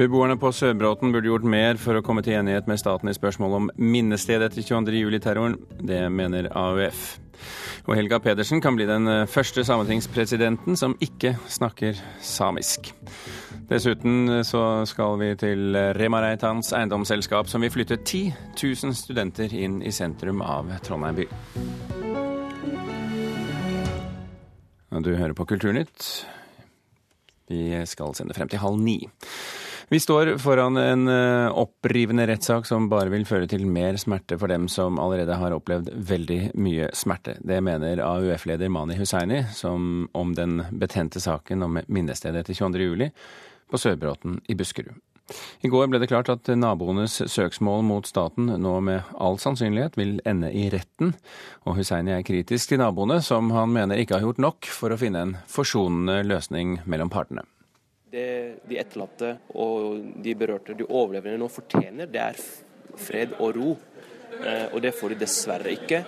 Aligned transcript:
Beboerne 0.00 0.38
på 0.40 0.48
Sørbråten 0.52 1.12
burde 1.12 1.28
gjort 1.28 1.44
mer 1.44 1.76
for 1.76 1.98
å 1.98 2.00
komme 2.00 2.22
til 2.24 2.38
enighet 2.38 2.64
med 2.70 2.78
staten 2.80 3.10
i 3.10 3.12
spørsmål 3.12 3.56
om 3.58 3.66
minnested 3.76 4.40
etter 4.40 4.64
22.07-terroren. 4.64 5.58
Det 5.76 5.98
mener 6.08 6.48
AUF. 6.56 7.02
Og 7.84 7.92
Helga 7.98 8.16
Pedersen 8.24 8.62
kan 8.64 8.78
bli 8.78 8.86
den 8.88 9.04
første 9.28 9.60
sametingspresidenten 9.68 10.80
som 10.80 10.96
ikke 11.04 11.34
snakker 11.52 12.00
samisk. 12.24 12.94
Dessuten 13.68 14.40
så 14.48 14.64
skal 14.88 15.20
vi 15.20 15.30
til 15.44 15.76
Remareitans 16.00 16.72
eiendomsselskap, 16.80 17.52
som 17.52 17.60
vil 17.60 17.76
flytte 17.76 18.00
10 18.00 18.32
000 18.56 18.96
studenter 18.96 19.52
inn 19.52 19.82
i 19.84 19.92
sentrum 19.92 20.40
av 20.40 20.78
Trondheim 20.80 21.20
by. 21.20 21.28
Du 25.04 25.12
hører 25.12 25.36
på 25.36 25.44
Kulturnytt. 25.52 26.12
Vi 27.52 27.66
skal 27.84 28.16
sende 28.16 28.32
frem 28.32 28.48
til 28.48 28.64
halv 28.64 28.80
ni. 28.80 29.02
Vi 29.92 30.00
står 30.00 30.36
foran 30.38 30.76
en 30.76 31.08
eh, 31.08 31.58
opprivende 31.58 32.26
rettssak 32.26 32.66
som 32.66 32.84
bare 32.88 33.10
vil 33.10 33.24
føre 33.26 33.48
til 33.50 33.64
mer 33.66 33.96
smerte 33.98 34.36
for 34.38 34.46
dem 34.46 34.68
som 34.70 35.00
allerede 35.02 35.34
har 35.34 35.56
opplevd 35.56 35.90
veldig 36.06 36.52
mye 36.62 36.92
smerte. 36.94 37.34
Det 37.42 37.58
mener 37.58 37.98
AUF-leder 38.06 38.70
Mani 38.70 38.94
Hussaini 39.00 39.40
som 39.50 40.06
om 40.14 40.36
den 40.38 40.62
betente 40.70 41.18
saken 41.18 41.66
om 41.66 41.82
minnestedet 41.90 42.44
etter 42.44 42.54
22.07 42.54 43.10
på 43.66 43.82
Sørbråten 43.82 44.38
i 44.46 44.54
Buskerud. 44.54 44.94
I 45.66 45.74
går 45.74 45.90
ble 45.90 45.98
det 45.98 46.12
klart 46.14 46.30
at 46.30 46.46
naboenes 46.54 47.18
søksmål 47.26 47.82
mot 47.90 48.06
staten 48.06 48.46
nå 48.62 48.78
med 48.86 49.10
all 49.18 49.42
sannsynlighet 49.42 49.98
vil 49.98 50.20
ende 50.22 50.54
i 50.54 50.68
retten, 50.70 51.16
og 51.66 51.82
Hussaini 51.82 52.14
er 52.14 52.26
kritisk 52.26 52.70
til 52.70 52.78
naboene, 52.82 53.18
som 53.26 53.50
han 53.58 53.74
mener 53.74 53.98
ikke 53.98 54.20
har 54.20 54.30
gjort 54.30 54.42
nok 54.46 54.70
for 54.70 54.94
å 54.94 55.02
finne 55.02 55.26
en 55.26 55.40
forsonende 55.50 56.22
løsning 56.30 56.78
mellom 56.86 57.10
partene. 57.10 57.49
Det 58.10 58.66
de 58.66 58.78
etterlatte 58.80 59.36
og 59.54 60.00
de 60.22 60.34
berørte, 60.34 60.74
de 60.74 60.86
overlevende, 60.88 61.38
nå 61.38 61.46
fortjener, 61.52 62.10
det 62.10 62.22
er 62.24 62.40
fred 62.98 63.36
og 63.38 63.54
ro. 63.54 63.76
Eh, 64.40 64.66
og 64.74 64.80
det 64.82 64.94
får 64.96 65.14
de 65.14 65.20
dessverre 65.22 65.72
ikke 65.74 66.02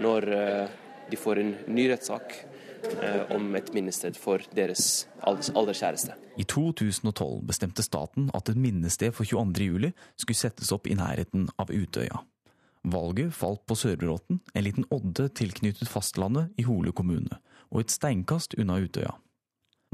når 0.00 0.26
eh, 0.32 0.74
de 1.10 1.18
får 1.20 1.40
en 1.40 1.54
ny 1.74 1.86
rettssak 1.90 2.34
eh, 2.92 3.32
om 3.34 3.48
et 3.58 3.72
minnested 3.76 4.16
for 4.20 4.42
deres 4.56 5.06
aller 5.24 5.76
kjæreste. 5.76 6.16
I 6.40 6.46
2012 6.50 7.42
bestemte 7.46 7.84
staten 7.86 8.30
at 8.34 8.50
et 8.50 8.60
minnested 8.60 9.14
for 9.16 9.28
22.07 9.28 9.92
skulle 10.16 10.38
settes 10.38 10.72
opp 10.74 10.88
i 10.88 10.96
nærheten 10.98 11.48
av 11.60 11.72
Utøya. 11.72 12.24
Valget 12.84 13.32
falt 13.32 13.62
på 13.64 13.76
Sørbråten, 13.80 14.42
en 14.52 14.64
liten 14.64 14.84
odde 14.92 15.30
tilknyttet 15.32 15.88
fastlandet 15.88 16.52
i 16.60 16.66
Hole 16.68 16.92
kommune, 16.92 17.40
og 17.72 17.84
et 17.84 17.94
steinkast 17.94 18.58
unna 18.60 18.76
Utøya. 18.82 19.14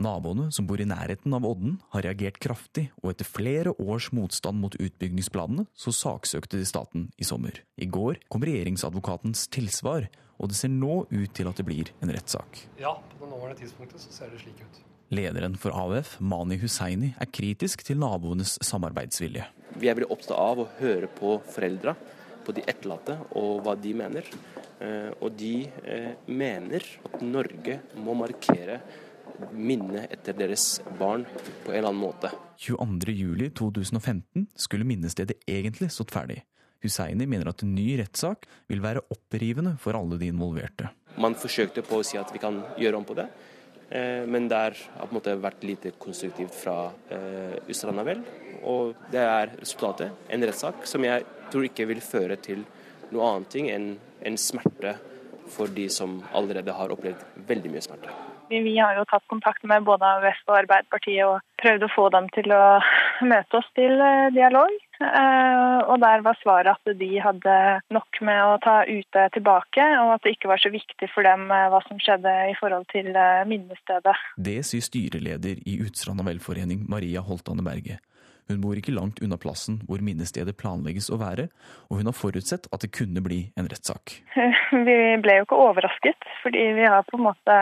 Naboene 0.00 0.48
som 0.54 0.64
bor 0.64 0.80
i 0.80 0.86
nærheten 0.88 1.34
av 1.36 1.44
odden, 1.44 1.74
har 1.92 2.06
reagert 2.06 2.38
kraftig, 2.40 2.86
og 3.02 3.12
etter 3.12 3.28
flere 3.28 3.74
års 3.76 4.08
motstand 4.16 4.56
mot 4.62 4.76
utbyggingsplanene, 4.80 5.66
så 5.76 5.92
saksøkte 5.92 6.56
de 6.56 6.68
staten 6.68 7.10
i 7.20 7.26
sommer. 7.28 7.58
I 7.76 7.84
går 7.84 8.22
kom 8.32 8.46
regjeringsadvokatens 8.48 9.44
tilsvar, 9.52 10.08
og 10.40 10.48
det 10.48 10.56
ser 10.56 10.72
nå 10.72 11.02
ut 11.10 11.34
til 11.36 11.50
at 11.50 11.60
det 11.60 11.66
blir 11.68 11.90
en 12.00 12.12
rettssak. 12.16 12.62
Ja, 12.80 12.94
på 13.18 13.26
det 13.26 13.28
nåværende 13.34 13.60
tidspunktet 13.60 14.00
så 14.00 14.14
ser 14.14 14.32
det 14.32 14.40
slik 14.40 14.62
ut. 14.64 14.80
Lederen 15.12 15.58
for 15.60 15.74
AUF, 15.74 16.14
Mani 16.22 16.56
Hussaini, 16.62 17.12
er 17.20 17.28
kritisk 17.28 17.84
til 17.84 18.00
naboenes 18.00 18.54
samarbeidsvilje. 18.64 19.44
Vi 19.76 19.90
er 19.90 19.98
veldig 19.98 20.08
opptatt 20.14 20.38
av 20.38 20.62
å 20.62 20.68
høre 20.78 21.10
på 21.12 21.34
foreldra, 21.50 21.96
på 22.46 22.54
de 22.56 22.64
etterlatte 22.64 23.18
og 23.36 23.60
hva 23.66 23.76
de 23.76 23.92
mener. 24.00 24.32
Eh, 24.80 25.10
og 25.20 25.34
de 25.36 25.66
eh, 25.84 26.12
mener 26.30 26.86
at 27.10 27.20
Norge 27.20 27.76
må 28.00 28.14
markere 28.16 28.80
minne 29.52 30.06
etter 30.10 30.36
deres 30.36 30.80
barn 30.98 31.26
på 31.64 31.72
en 31.72 31.78
eller 31.78 31.90
annen 31.90 32.02
måte. 32.02 32.30
22.07.2015 32.60 34.46
skulle 34.58 34.88
minnestedet 34.88 35.38
egentlig 35.48 35.90
stått 35.94 36.14
ferdig. 36.14 36.42
Husseini 36.80 37.26
mener 37.28 37.50
at 37.50 37.62
en 37.64 37.74
ny 37.76 37.92
rettssak 38.00 38.46
vil 38.70 38.82
være 38.84 39.04
opprivende 39.12 39.76
for 39.80 39.98
alle 39.98 40.18
de 40.20 40.30
involverte. 40.32 40.90
Man 41.20 41.36
forsøkte 41.36 41.84
på 41.84 42.00
å 42.00 42.06
si 42.06 42.18
at 42.20 42.32
vi 42.32 42.40
kan 42.40 42.62
gjøre 42.80 43.00
om 43.00 43.04
på 43.04 43.16
det, 43.18 43.26
eh, 43.90 44.24
men 44.24 44.48
det 44.48 44.56
har 44.56 44.78
på 44.78 45.10
en 45.10 45.18
måte 45.18 45.36
vært 45.36 45.66
lite 45.66 45.92
konstruktivt 46.00 46.56
fra 46.56 46.78
eh, 47.12 47.58
Ustranda 47.68 48.06
vel. 48.06 48.24
Og 48.64 48.94
det 49.12 49.24
er 49.24 49.54
resultatet. 49.58 50.24
En 50.28 50.44
rettssak 50.44 50.86
som 50.88 51.04
jeg 51.04 51.26
tror 51.50 51.68
ikke 51.68 51.88
vil 51.90 52.00
føre 52.04 52.40
til 52.40 52.64
noe 53.10 53.28
annet 53.34 53.60
enn 53.60 53.92
en 54.24 54.36
smerte 54.38 54.96
for 55.50 55.72
de 55.74 55.88
som 55.90 56.20
allerede 56.32 56.72
har 56.72 56.92
opplevd 56.94 57.24
veldig 57.48 57.72
mye 57.74 57.84
smerte. 57.84 58.29
Vi 58.50 58.78
har 58.78 58.96
jo 58.98 59.04
tatt 59.06 59.26
kontakt 59.30 59.62
med 59.62 59.84
både 59.86 60.06
AUF 60.06 60.40
og 60.48 60.56
Arbeiderpartiet 60.58 61.22
og 61.22 61.38
prøvd 61.62 61.84
å 61.86 61.90
få 61.94 62.08
dem 62.10 62.26
til 62.34 62.50
å 62.50 62.62
møte 63.32 63.60
oss 63.60 63.68
til 63.78 63.94
eh, 64.02 64.32
dialog. 64.34 64.74
Eh, 65.00 65.78
og 65.86 66.02
der 66.02 66.24
var 66.26 66.38
svaret 66.42 66.74
at 66.74 66.98
de 66.98 67.10
hadde 67.22 67.54
nok 67.94 68.20
med 68.26 68.42
å 68.42 68.58
ta 68.64 68.80
UT 68.90 69.20
tilbake, 69.36 69.86
og 70.02 70.16
at 70.16 70.26
det 70.26 70.34
ikke 70.34 70.50
var 70.50 70.62
så 70.62 70.72
viktig 70.74 71.08
for 71.14 71.26
dem 71.26 71.46
eh, 71.46 71.68
hva 71.70 71.80
som 71.86 72.02
skjedde 72.02 72.34
i 72.50 72.58
forhold 72.58 72.90
til 72.90 73.14
minnestedet. 73.46 74.16
Det 74.36 74.58
sier 74.66 74.84
styreleder 74.84 75.62
i 75.70 75.78
Utstranda 75.86 76.26
velforening 76.26 76.88
Maria 76.90 77.22
Holtane 77.22 77.62
Berge. 77.64 78.00
Hun 78.50 78.58
bor 78.64 78.74
ikke 78.74 78.96
langt 78.96 79.22
unna 79.22 79.38
plassen 79.38 79.78
hvor 79.86 80.02
minnestedet 80.02 80.56
planlegges 80.58 81.06
å 81.14 81.20
være, 81.20 81.46
og 81.86 82.00
hun 82.00 82.10
har 82.10 82.18
forutsett 82.18 82.66
at 82.74 82.82
det 82.82 82.90
kunne 82.96 83.22
bli 83.22 83.44
en 83.54 83.70
rettssak. 83.70 84.18
Vi 84.88 85.00
ble 85.22 85.38
jo 85.38 85.46
ikke 85.46 85.64
overrasket, 85.70 86.26
fordi 86.42 86.62
vi 86.78 86.86
har 86.86 87.06
på 87.06 87.18
en 87.18 87.24
måte 87.26 87.54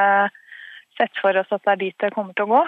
sett 0.98 1.19
for 1.22 1.36
oss 1.41 1.50
at 1.54 1.64
det 1.64 1.75
er 1.75 1.82
dit 1.86 2.00
det 2.03 2.14
kommer 2.14 2.36
til 2.36 2.48
å 2.48 2.59
gå. 2.59 2.62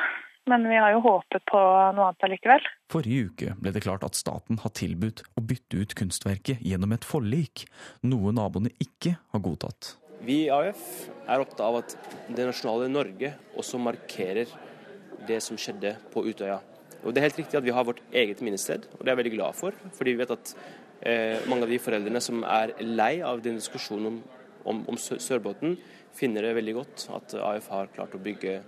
Men 0.48 0.64
vi 0.66 0.78
har 0.80 0.94
jo 0.94 1.02
håpet 1.04 1.44
på 1.46 1.58
noe 1.60 2.06
annet 2.08 2.24
allikevel. 2.26 2.64
Forrige 2.91 3.28
uke 3.28 3.54
ble 3.60 3.74
det 3.74 3.82
klart 3.84 4.06
at 4.06 4.16
staten 4.18 4.58
har 4.62 4.72
tilbudt 4.74 5.22
å 5.36 5.44
bytte 5.44 5.82
ut 5.82 5.94
kunstverket 5.98 6.64
gjennom 6.64 6.96
et 6.96 7.06
forlik, 7.06 7.66
noe 8.02 8.32
naboene 8.34 8.72
ikke 8.82 9.18
har 9.34 9.44
godtatt. 9.44 9.94
Vi 10.24 10.42
i 10.46 10.50
AUF 10.52 10.80
er 11.30 11.44
opptatt 11.44 11.62
av 11.64 11.78
at 11.82 11.94
det 12.28 12.48
nasjonale 12.48 12.91
Norge 12.92 13.34
også 13.60 13.78
markerer 13.80 14.50
det 15.28 15.38
som 15.44 15.60
skjedde 15.60 15.94
på 16.12 16.24
Utøya. 16.26 16.58
Og 17.00 17.14
Det 17.14 17.20
er 17.20 17.28
helt 17.30 17.38
riktig 17.41 17.56
at 17.56 17.64
vi 17.64 17.72
har 17.72 17.86
vårt 17.88 18.02
eget 18.12 18.42
minnested, 18.44 18.84
og 18.92 19.00
det 19.00 19.08
er 19.08 19.14
jeg 19.14 19.20
veldig 19.22 19.36
glad 19.38 19.56
for. 19.56 19.76
Fordi 19.97 20.12
vi 20.12 20.20
vet 20.20 20.34
at 20.34 20.52
eh, 21.00 21.41
mange 21.48 21.64
av 21.64 21.72
de 21.72 21.78
foreldrene 21.80 22.20
som 22.20 22.44
er 22.44 22.74
lei 22.84 23.14
av 23.24 23.41
den 23.44 23.56
diskusjonen 23.56 24.10
om, 24.10 24.18
om, 24.69 24.82
om 24.88 24.98
Sørbotn, 24.98 25.76
finner 26.16 26.44
det 26.44 26.56
veldig 26.59 26.76
godt 26.81 27.06
at 27.16 27.34
AF 27.38 27.69
har 27.72 27.91
klart 27.94 28.16
å 28.16 28.22
bygge 28.22 28.60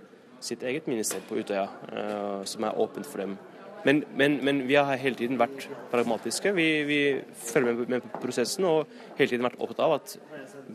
sitt 0.43 0.63
eget 0.67 0.87
minnested 0.91 1.23
på 1.27 1.39
Utøya, 1.39 1.65
uh, 1.91 2.41
som 2.47 2.65
er 2.67 2.79
åpent 2.79 3.07
for 3.07 3.23
dem. 3.23 3.37
Men, 3.83 4.03
men, 4.15 4.37
men, 4.43 4.61
vi 4.67 4.77
har 4.79 4.99
hele 4.99 5.19
tiden 5.19 5.39
vært 5.39 5.67
pragmatiske. 5.91 6.53
Vi, 6.55 6.67
vi 6.87 6.99
følger 7.35 7.81
med, 7.81 7.89
med, 7.91 8.05
prosessen 8.23 8.67
og 8.67 8.91
hele 9.17 9.29
tiden 9.31 9.43
vært 9.43 9.59
opptatt 9.59 9.83
av 9.83 9.95
at 9.97 10.13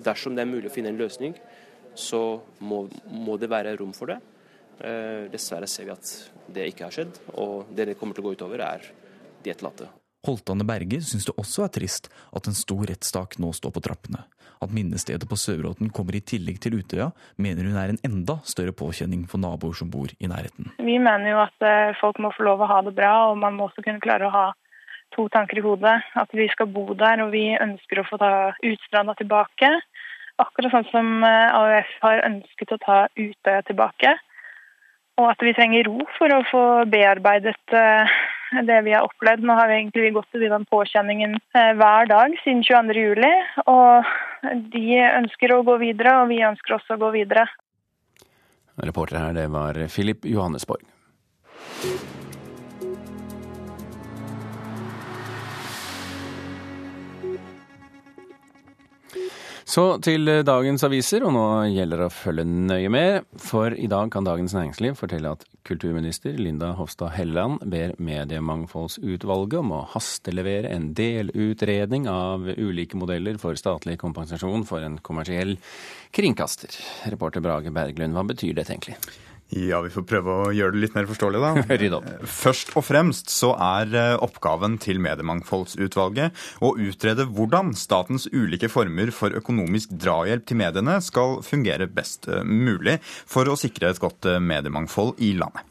dersom 0.09 0.37
det 0.37 0.45
er 0.45 0.51
mulig 0.51 0.69
å 0.69 0.75
finne 0.75 0.93
en 0.93 1.01
løsning, 1.01 1.37
så 1.99 2.23
må, 2.61 2.85
må 3.09 3.39
det 3.41 3.51
være 3.51 3.77
rom 3.81 3.95
for 3.97 4.13
det. 4.13 4.21
Uh, 4.79 5.27
dessverre 5.33 5.69
ser 5.71 5.89
vi 5.89 5.97
at 5.97 6.13
det 6.55 6.69
ikke 6.71 6.89
har 6.89 6.95
skjedd, 6.95 7.23
og 7.41 7.73
det 7.75 7.91
det 7.91 7.99
kommer 8.01 8.17
til 8.17 8.25
å 8.25 8.29
gå 8.29 8.37
utover, 8.39 8.65
er 8.65 8.93
de 9.43 9.57
etterlatte. 9.57 9.89
Holtane 10.27 10.67
Berge 10.67 11.01
syns 11.05 11.29
det 11.29 11.37
også 11.39 11.67
er 11.67 11.73
trist 11.75 12.09
at 12.35 12.49
en 12.51 12.57
stor 12.57 12.89
rettssak 12.91 13.39
nå 13.43 13.53
står 13.55 13.75
på 13.77 13.85
trappene. 13.85 14.25
At 14.59 14.73
minnestedet 14.75 15.29
på 15.31 15.39
Sørbråten 15.39 15.93
kommer 15.95 16.17
i 16.19 16.23
tillegg 16.27 16.59
til 16.63 16.81
Utøya, 16.81 17.13
mener 17.39 17.69
hun 17.69 17.79
er 17.79 17.93
en 17.93 18.01
enda 18.07 18.41
større 18.43 18.75
påkjenning 18.75 19.27
for 19.31 19.39
naboer 19.39 19.77
som 19.79 19.91
bor 19.93 20.11
i 20.19 20.31
nærheten. 20.31 20.73
Vi 20.83 20.97
mener 20.99 21.31
jo 21.31 21.43
at 21.45 21.67
eh, 21.67 21.95
folk 22.01 22.19
må 22.23 22.33
få 22.35 22.49
lov 22.49 22.65
å 22.65 22.71
ha 22.71 22.81
det 22.87 22.97
bra, 22.97 23.13
og 23.31 23.39
man 23.39 23.55
må 23.55 23.69
også 23.69 23.85
kunne 23.87 24.03
klare 24.03 24.27
å 24.27 24.35
ha 24.35 24.47
to 25.15 25.29
tanker 25.35 25.61
i 25.61 25.65
hodet. 25.65 25.95
At 26.19 26.35
vi 26.35 26.49
skal 26.51 26.71
bo 26.75 26.89
der, 26.99 27.23
og 27.23 27.31
vi 27.37 27.53
ønsker 27.55 28.03
å 28.03 28.09
få 28.09 28.19
ta 28.21 28.33
Utstranda 28.67 29.15
tilbake. 29.21 29.71
Akkurat 30.43 30.75
sånn 30.75 30.91
som 30.91 31.13
eh, 31.27 31.59
AUF 31.61 31.95
har 32.03 32.25
ønsket 32.27 32.75
å 32.75 32.81
ta 32.83 32.99
Utøya 33.15 33.63
tilbake. 33.71 34.17
Og 35.19 35.31
at 35.31 35.41
vi 35.43 35.55
trenger 35.55 35.87
ro 35.87 36.03
for 36.19 36.35
å 36.35 36.43
få 36.51 36.65
bearbeidet 36.91 37.75
eh, 37.75 38.19
det 38.69 38.81
vi 38.87 38.95
har 38.97 39.07
opplevd. 39.07 39.45
Nå 39.47 39.57
har 39.59 39.71
vi 39.71 39.79
egentlig 39.81 40.13
gått 40.17 40.31
til 40.35 40.47
den 40.49 40.67
påkjenningen 40.71 41.39
eh, 41.39 41.73
hver 41.79 42.11
dag 42.11 42.37
siden 42.45 42.63
22.07. 42.67 43.25
Og 43.71 44.13
de 44.75 44.87
ønsker 45.07 45.55
å 45.55 45.65
gå 45.67 45.79
videre, 45.83 46.21
og 46.23 46.33
vi 46.33 46.43
ønsker 46.47 46.79
også 46.79 46.97
å 46.97 47.03
gå 47.07 47.13
videre. 47.19 47.49
Reporter 48.79 49.19
her, 49.19 49.35
det 49.35 49.49
var 49.51 49.81
Filip 49.91 50.27
Johannesborg. 50.29 50.87
Så 59.69 59.83
til 60.01 60.25
dagens 60.49 60.81
aviser, 60.87 61.27
og 61.29 61.35
nå 61.37 61.45
gjelder 61.75 62.01
det 62.01 62.07
å 62.09 62.15
følge 62.15 62.45
nøye 62.49 62.89
med. 62.89 63.27
For 63.37 63.75
i 63.77 63.85
dag 63.91 64.09
kan 64.15 64.25
Dagens 64.25 64.55
Næringsliv 64.57 64.97
fortelle 64.97 65.35
at 65.37 65.45
kulturminister 65.69 66.39
Linda 66.41 66.71
Hofstad 66.79 67.13
Helleland 67.19 67.61
ber 67.69 67.93
Mediemangfoldsutvalget 68.01 69.59
om 69.61 69.75
å 69.77 69.83
hastelevere 69.93 70.73
en 70.73 70.95
delutredning 70.97 72.09
av 72.09 72.49
ulike 72.49 72.97
modeller 72.97 73.37
for 73.43 73.61
statlig 73.61 73.99
kompensasjon 74.01 74.65
for 74.65 74.89
en 74.89 74.97
kommersiell 75.05 75.59
kringkaster. 76.17 76.73
Reporter 77.13 77.45
Brage 77.45 77.69
Berglund, 77.69 78.17
hva 78.17 78.25
betyr 78.25 78.57
dette 78.57 78.73
egentlig? 78.73 78.97
Ja, 79.49 79.79
vi 79.81 79.89
får 79.93 80.05
prøve 80.05 80.35
å 80.45 80.51
gjøre 80.53 80.75
det 80.75 80.83
litt 80.83 80.97
mer 80.97 81.07
forståelig, 81.09 81.41
da. 81.41 81.53
Rydde 81.81 81.99
opp. 81.99 82.09
Først 82.29 82.75
og 82.77 82.85
fremst 82.85 83.33
så 83.33 83.55
er 83.57 83.95
eh, 83.97 84.15
oppgaven 84.21 84.77
til 84.83 85.01
Mediemangfoldsutvalget 85.01 86.37
å 86.61 86.75
utrede 86.77 87.25
hvordan 87.33 87.73
statens 87.79 88.29
ulike 88.29 88.69
former 88.73 89.13
for 89.15 89.33
økonomisk 89.41 89.97
drahjelp 89.97 90.45
til 90.49 90.61
mediene 90.61 90.99
skal 91.05 91.41
fungere 91.47 91.89
best 91.89 92.29
eh, 92.29 92.45
mulig 92.45 92.99
for 93.03 93.49
å 93.49 93.57
sikre 93.57 93.95
et 93.95 94.03
godt 94.03 94.29
eh, 94.29 94.41
mediemangfold 94.43 95.17
i 95.25 95.33
landet. 95.41 95.65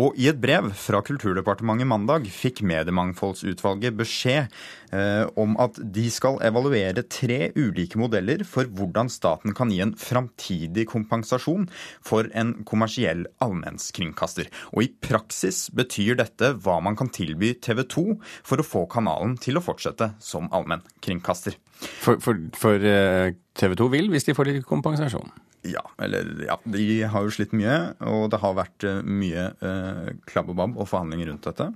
Og 0.00 0.16
i 0.16 0.28
et 0.30 0.38
brev 0.40 0.70
fra 0.78 1.02
Kulturdepartementet 1.04 1.88
mandag 1.88 2.28
fikk 2.32 2.62
Mediemangfoldsutvalget 2.64 3.96
beskjed 3.98 4.48
eh, 4.94 5.24
om 5.36 5.56
at 5.60 5.76
de 5.94 6.06
skal 6.12 6.40
evaluere 6.46 7.04
tre 7.12 7.50
ulike 7.58 8.00
modeller 8.00 8.44
for 8.48 8.70
hvordan 8.72 9.12
staten 9.12 9.52
kan 9.56 9.72
gi 9.72 9.82
en 9.84 9.92
framtidig 9.98 10.86
kompensasjon 10.92 11.68
for 12.04 12.30
en 12.38 12.54
kommersiell 12.68 13.26
allmennskringkaster. 13.44 14.48
Og 14.72 14.86
i 14.86 14.92
praksis 15.04 15.66
betyr 15.76 16.16
dette 16.22 16.54
hva 16.64 16.78
man 16.84 16.96
kan 16.96 17.12
tilby 17.12 17.52
TV 17.60 17.84
2 17.84 18.06
for 18.48 18.62
å 18.62 18.66
få 18.66 18.86
kanalen 18.92 19.36
til 19.42 19.60
å 19.60 19.64
fortsette 19.64 20.14
som 20.22 20.48
allmennkringkaster. 20.56 21.58
For, 22.00 22.16
for, 22.22 22.38
for 22.56 22.80
eh, 22.80 23.36
TV 23.58 23.76
2 23.76 23.92
vil 23.92 24.12
hvis 24.12 24.30
de 24.30 24.36
får 24.38 24.48
litt 24.48 24.68
kompensasjon. 24.68 25.32
Ja, 25.62 25.90
eller 26.02 26.44
ja, 26.46 26.60
de 26.64 27.02
har 27.06 27.22
jo 27.22 27.30
slitt 27.30 27.52
mye, 27.54 27.94
og 28.02 28.30
det 28.32 28.38
har 28.42 28.54
vært 28.58 28.82
eh, 28.88 29.02
mye 29.06 29.54
eh, 29.62 30.08
klabb 30.26 30.48
og 30.50 30.56
babb 30.58 30.74
og 30.74 30.88
forhandlinger 30.90 31.30
rundt 31.30 31.46
dette. 31.46 31.70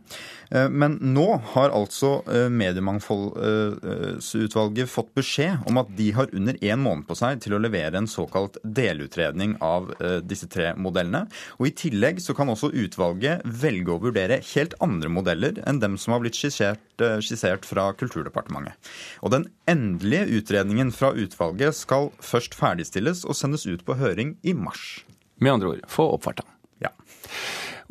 Eh, 0.51 0.67
men 0.67 0.99
nå 1.15 1.39
har 1.53 1.71
altså 1.71 2.27
eh, 2.27 2.51
Mediemangfoldsutvalget 2.51 4.91
fått 4.91 5.15
beskjed 5.15 5.63
om 5.71 5.79
at 5.79 5.87
de 5.95 6.11
har 6.17 6.27
under 6.35 6.59
én 6.59 6.83
måned 6.83 7.07
på 7.07 7.15
seg 7.19 7.41
til 7.45 7.55
å 7.55 7.63
levere 7.63 7.99
en 8.01 8.09
såkalt 8.11 8.59
delutredning 8.65 9.57
av 9.63 9.95
eh, 10.01 10.19
disse 10.19 10.49
tre 10.51 10.75
modellene. 10.75 11.27
Og 11.61 11.67
i 11.71 11.75
tillegg 11.85 12.21
så 12.25 12.35
kan 12.35 12.49
også 12.51 12.75
utvalget 12.75 13.43
velge 13.47 13.93
å 13.95 14.03
vurdere 14.03 14.43
helt 14.51 14.75
andre 14.83 15.07
modeller 15.15 15.63
enn 15.63 15.79
dem 15.83 15.95
som 15.95 16.11
har 16.17 16.21
blitt 16.27 16.39
skissert, 16.39 16.83
eh, 16.99 17.23
skissert 17.23 17.63
fra 17.71 17.95
Kulturdepartementet. 17.95 18.75
Og 19.23 19.31
den 19.37 19.47
endelige 19.71 20.27
utredningen 20.41 20.91
fra 20.95 21.11
utvalget 21.15 21.75
skal 21.79 22.11
først 22.19 22.55
ferdigstilles 22.59 23.25
og 23.27 23.35
sendes 23.39 23.67
ut 23.69 23.76
på 23.85 23.99
høring 23.99 24.37
i 24.47 24.55
mars. 24.57 25.05
Med 25.43 25.53
andre 25.53 25.75
ord, 25.75 25.87
få 25.93 26.09
opp 26.15 26.25
farta. 26.25 26.47
Ja. 26.81 26.93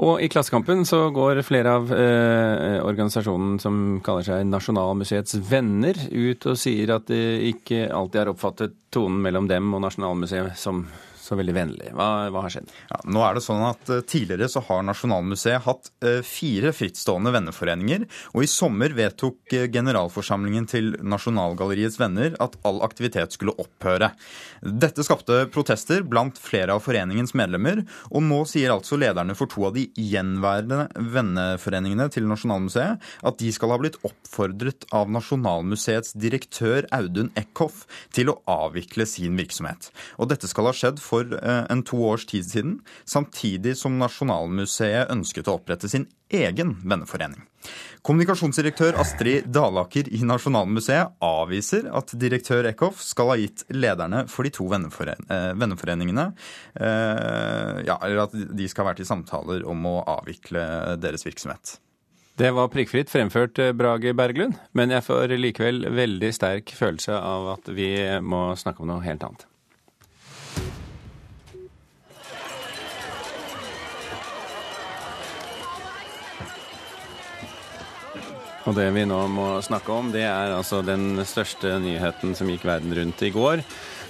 Og 0.03 0.19
i 0.19 0.27
Klassekampen 0.31 0.83
så 0.87 1.05
går 1.15 1.39
flere 1.47 1.75
av 1.77 1.91
eh, 1.93 2.81
organisasjonen 2.83 3.59
som 3.63 3.77
kaller 4.03 4.25
seg 4.27 4.47
Nasjonalmuseets 4.49 5.37
venner, 5.47 5.99
ut 6.11 6.47
og 6.51 6.59
sier 6.59 6.97
at 6.97 7.07
de 7.11 7.21
ikke 7.53 7.85
alltid 7.87 8.23
har 8.23 8.33
oppfattet 8.33 8.75
tonen 8.91 9.21
mellom 9.23 9.47
dem 9.51 9.71
og 9.75 9.85
Nasjonalmuseet 9.85 10.57
som 10.59 10.83
så 11.25 11.37
veldig 11.39 11.55
vennlig. 11.55 11.91
Hva, 11.95 12.29
hva 12.33 12.43
har 12.45 12.53
skjedd? 12.53 12.71
Ja, 12.91 12.99
nå 13.09 13.23
er 13.25 13.37
det 13.37 13.43
sånn 13.45 13.63
at 13.65 13.91
eh, 13.91 14.03
Tidligere 14.05 14.49
så 14.51 14.61
har 14.67 14.83
Nasjonalmuseet 14.85 15.65
hatt 15.65 15.89
eh, 16.05 16.21
fire 16.25 16.71
frittstående 16.75 17.33
venneforeninger, 17.35 18.05
og 18.35 18.45
i 18.45 18.49
sommer 18.49 18.93
vedtok 18.97 19.55
eh, 19.55 19.67
generalforsamlingen 19.73 20.69
til 20.69 20.93
Nasjonalgalleriets 21.05 21.97
venner 22.01 22.37
at 22.43 22.57
all 22.67 22.83
aktivitet 22.85 23.35
skulle 23.35 23.55
opphøre. 23.61 24.11
Dette 24.61 25.05
skapte 25.05 25.45
protester 25.53 26.05
blant 26.05 26.39
flere 26.41 26.75
av 26.75 26.83
foreningens 26.85 27.35
medlemmer, 27.37 27.83
og 28.11 28.25
nå 28.25 28.43
sier 28.49 28.73
altså 28.73 28.99
lederne 29.01 29.35
for 29.37 29.51
to 29.51 29.67
av 29.69 29.75
de 29.77 29.87
gjenværende 29.95 30.87
venneforeningene 31.15 32.07
til 32.13 32.27
Nasjonalmuseet 32.29 33.01
at 33.25 33.39
de 33.41 33.51
skal 33.55 33.73
ha 33.73 33.79
blitt 33.81 33.97
oppfordret 34.05 34.87
av 34.95 35.09
Nasjonalmuseets 35.13 36.15
direktør 36.19 36.87
Audun 36.95 37.31
Eckhoff 37.39 37.85
til 38.15 38.31
å 38.31 38.39
avvikle 38.51 39.07
sin 39.09 39.37
virksomhet. 39.39 39.89
Og 40.19 40.29
dette 40.31 40.49
skal 40.49 40.69
ha 40.69 40.75
skjedd 40.75 41.01
for 41.03 41.14
en 41.23 41.83
to 41.87 42.01
års 42.09 42.25
tid 42.29 42.45
siden, 42.47 42.77
samtidig 43.05 43.77
som 43.79 43.97
Nasjonalmuseet 44.01 45.11
ønsket 45.13 45.49
å 45.49 45.57
opprette 45.59 45.89
sin 45.91 46.07
egen 46.33 46.75
venneforening. 46.83 47.43
Kommunikasjonsdirektør 48.05 48.97
Astrid 49.01 49.47
Dalaker 49.49 50.09
i 50.13 50.21
Nasjonalmuseet 50.27 51.15
avviser 51.25 51.87
at 51.89 52.13
direktør 52.21 52.67
Eckhoff 52.69 53.01
skal 53.01 53.31
ha 53.31 53.37
gitt 53.41 53.63
lederne 53.73 54.25
for 54.29 54.45
de 54.45 54.53
to 54.53 54.67
venneforen 54.69 55.25
venneforeningene 55.57 56.27
eh, 56.77 57.81
ja, 57.87 57.97
eller 57.97 58.25
at 58.27 58.35
de 58.35 58.69
skal 58.69 58.85
ha 58.85 58.91
vært 58.91 59.01
i 59.01 59.09
samtaler 59.09 59.65
om 59.69 59.89
å 59.89 59.97
avvikle 60.17 60.61
deres 61.01 61.25
virksomhet. 61.25 61.79
Det 62.35 62.49
var 62.51 62.67
prikkfritt 62.67 63.09
fremført, 63.09 63.61
Brage 63.79 64.11
Berglund, 64.17 64.57
men 64.75 64.91
jeg 64.91 65.05
får 65.07 65.37
likevel 65.39 65.85
veldig 65.95 66.33
sterk 66.35 66.73
følelse 66.75 67.15
av 67.15 67.53
at 67.53 67.69
vi 67.71 67.93
må 68.19 68.49
snakke 68.59 68.83
om 68.83 68.91
noe 68.91 69.05
helt 69.05 69.23
annet. 69.23 69.47
Og 78.65 78.73
det 78.73 78.87
vi 78.95 79.03
nå 79.05 79.19
må 79.29 79.49
snakke 79.61 79.93
om, 79.93 80.07
det 80.13 80.23
er 80.25 80.55
altså 80.55 80.81
den 80.85 81.19
største 81.27 81.77
nyheten 81.83 82.33
som 82.37 82.49
gikk 82.49 82.65
verden 82.65 82.95
rundt 82.97 83.21
i 83.21 83.29
går. 83.33 83.61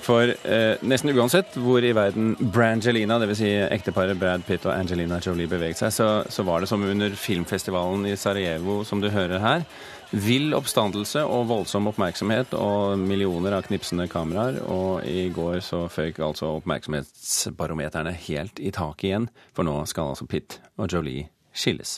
For 0.06 0.30
eh, 0.30 0.84
nesten 0.86 1.12
uansett 1.16 1.58
hvor 1.58 1.84
i 1.84 1.94
verden 1.98 2.36
Brangelina, 2.38 3.18
dvs. 3.20 3.40
Si 3.42 3.50
ekteparet 3.50 4.20
Brad 4.22 4.46
Pitt 4.46 4.68
og 4.68 4.76
Angelina 4.76 5.18
Jolie 5.24 5.50
beveget 5.50 5.82
seg, 5.82 5.94
så, 5.96 6.08
så 6.30 6.46
var 6.46 6.62
det 6.62 6.70
som 6.70 6.84
under 6.86 7.18
filmfestivalen 7.18 8.06
i 8.08 8.16
Sarajevo, 8.20 8.84
som 8.86 9.02
du 9.02 9.10
hører 9.10 9.42
her. 9.42 9.66
Vill 10.14 10.54
oppstandelse 10.56 11.24
og 11.26 11.48
voldsom 11.50 11.90
oppmerksomhet 11.90 12.54
og 12.56 13.02
millioner 13.02 13.58
av 13.58 13.66
knipsende 13.66 14.06
kameraer. 14.12 14.62
Og 14.70 15.02
i 15.10 15.26
går 15.34 15.58
så 15.66 15.88
føyk 15.92 16.22
altså 16.24 16.54
oppmerksomhetsbarometerne 16.60 18.14
helt 18.28 18.62
i 18.62 18.72
taket 18.76 19.10
igjen, 19.10 19.28
for 19.58 19.68
nå 19.68 19.80
skal 19.90 20.14
altså 20.14 20.30
Pitt 20.30 20.60
og 20.78 20.94
Jolie 20.94 21.26
skilles. 21.56 21.98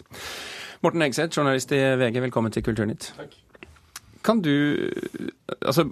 Morten 0.81 1.01
Egseth, 1.01 1.38
journalist 1.38 1.71
i 1.71 1.79
VG, 1.97 2.21
velkommen 2.21 2.51
til 2.53 2.63
Kulturnytt. 2.63 3.13
Takk. 3.18 3.33
Kan 4.24 4.41
du 4.41 4.51
Altså, 5.62 5.89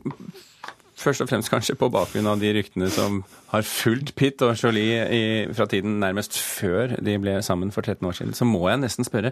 først 1.00 1.24
og 1.26 1.30
fremst 1.32 1.52
kanskje 1.52 1.76
på 1.80 1.90
bakgrunn 1.94 2.30
av 2.32 2.42
de 2.42 2.54
ryktene 2.56 2.90
som 2.94 3.22
har 3.52 3.66
fulgt 3.68 4.14
Pitt 4.18 4.42
og 4.44 4.56
Jolie 4.60 5.48
fra 5.56 5.68
tiden 5.70 6.00
nærmest 6.02 6.38
før 6.40 6.96
de 7.04 7.16
ble 7.22 7.38
sammen 7.46 7.72
for 7.74 7.86
13 7.86 8.08
år 8.08 8.18
siden, 8.18 8.36
så 8.36 8.48
må 8.48 8.66
jeg 8.70 8.82
nesten 8.82 9.08
spørre 9.08 9.32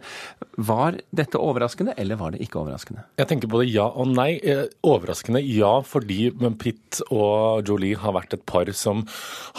var 0.56 1.00
dette 1.16 1.40
overraskende, 1.40 1.96
eller 2.00 2.20
var 2.20 2.34
det 2.34 2.44
ikke 2.46 2.62
overraskende? 2.62 3.06
Jeg 3.20 3.30
tenker 3.32 3.52
både 3.52 3.68
ja 3.70 3.88
og 3.90 4.12
nei. 4.14 4.38
Eh, 4.44 4.66
Overraskende 4.84 5.42
ja, 5.44 5.72
fordi 5.86 6.30
Pitt 6.60 7.02
og 7.10 7.68
Jolie 7.68 7.98
har 8.00 8.16
vært 8.16 8.36
et 8.38 8.46
par 8.50 8.70
som 8.78 9.04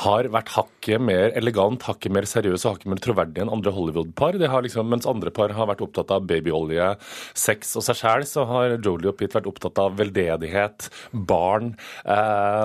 har 0.04 0.28
vært 0.32 0.52
hakket 0.54 1.02
mer 1.02 1.32
elegant, 1.37 1.82
hakket 1.88 2.14
mer 2.14 2.28
seriøse 2.28 2.68
og 2.68 2.76
hakket 2.76 2.92
mer 2.92 3.02
troverdige 3.02 3.44
enn 3.44 3.52
andre 3.52 3.73
Hollywood-par. 3.75 4.38
Liksom, 4.38 4.88
Mens 4.92 5.08
andre 5.11 5.32
par 5.34 5.54
har 5.56 5.68
vært 5.70 5.82
opptatt 5.84 6.12
av 6.14 6.26
babyolje, 6.28 6.92
sex 7.37 7.75
og 7.80 7.87
seg 7.87 8.00
sjæl, 8.00 8.26
så 8.28 8.46
har 8.49 8.76
Jolie 8.78 9.11
og 9.11 9.18
Pitt 9.18 9.34
vært 9.37 9.49
opptatt 9.50 9.80
av 9.82 9.96
veldedighet, 9.99 10.88
barn 11.12 11.75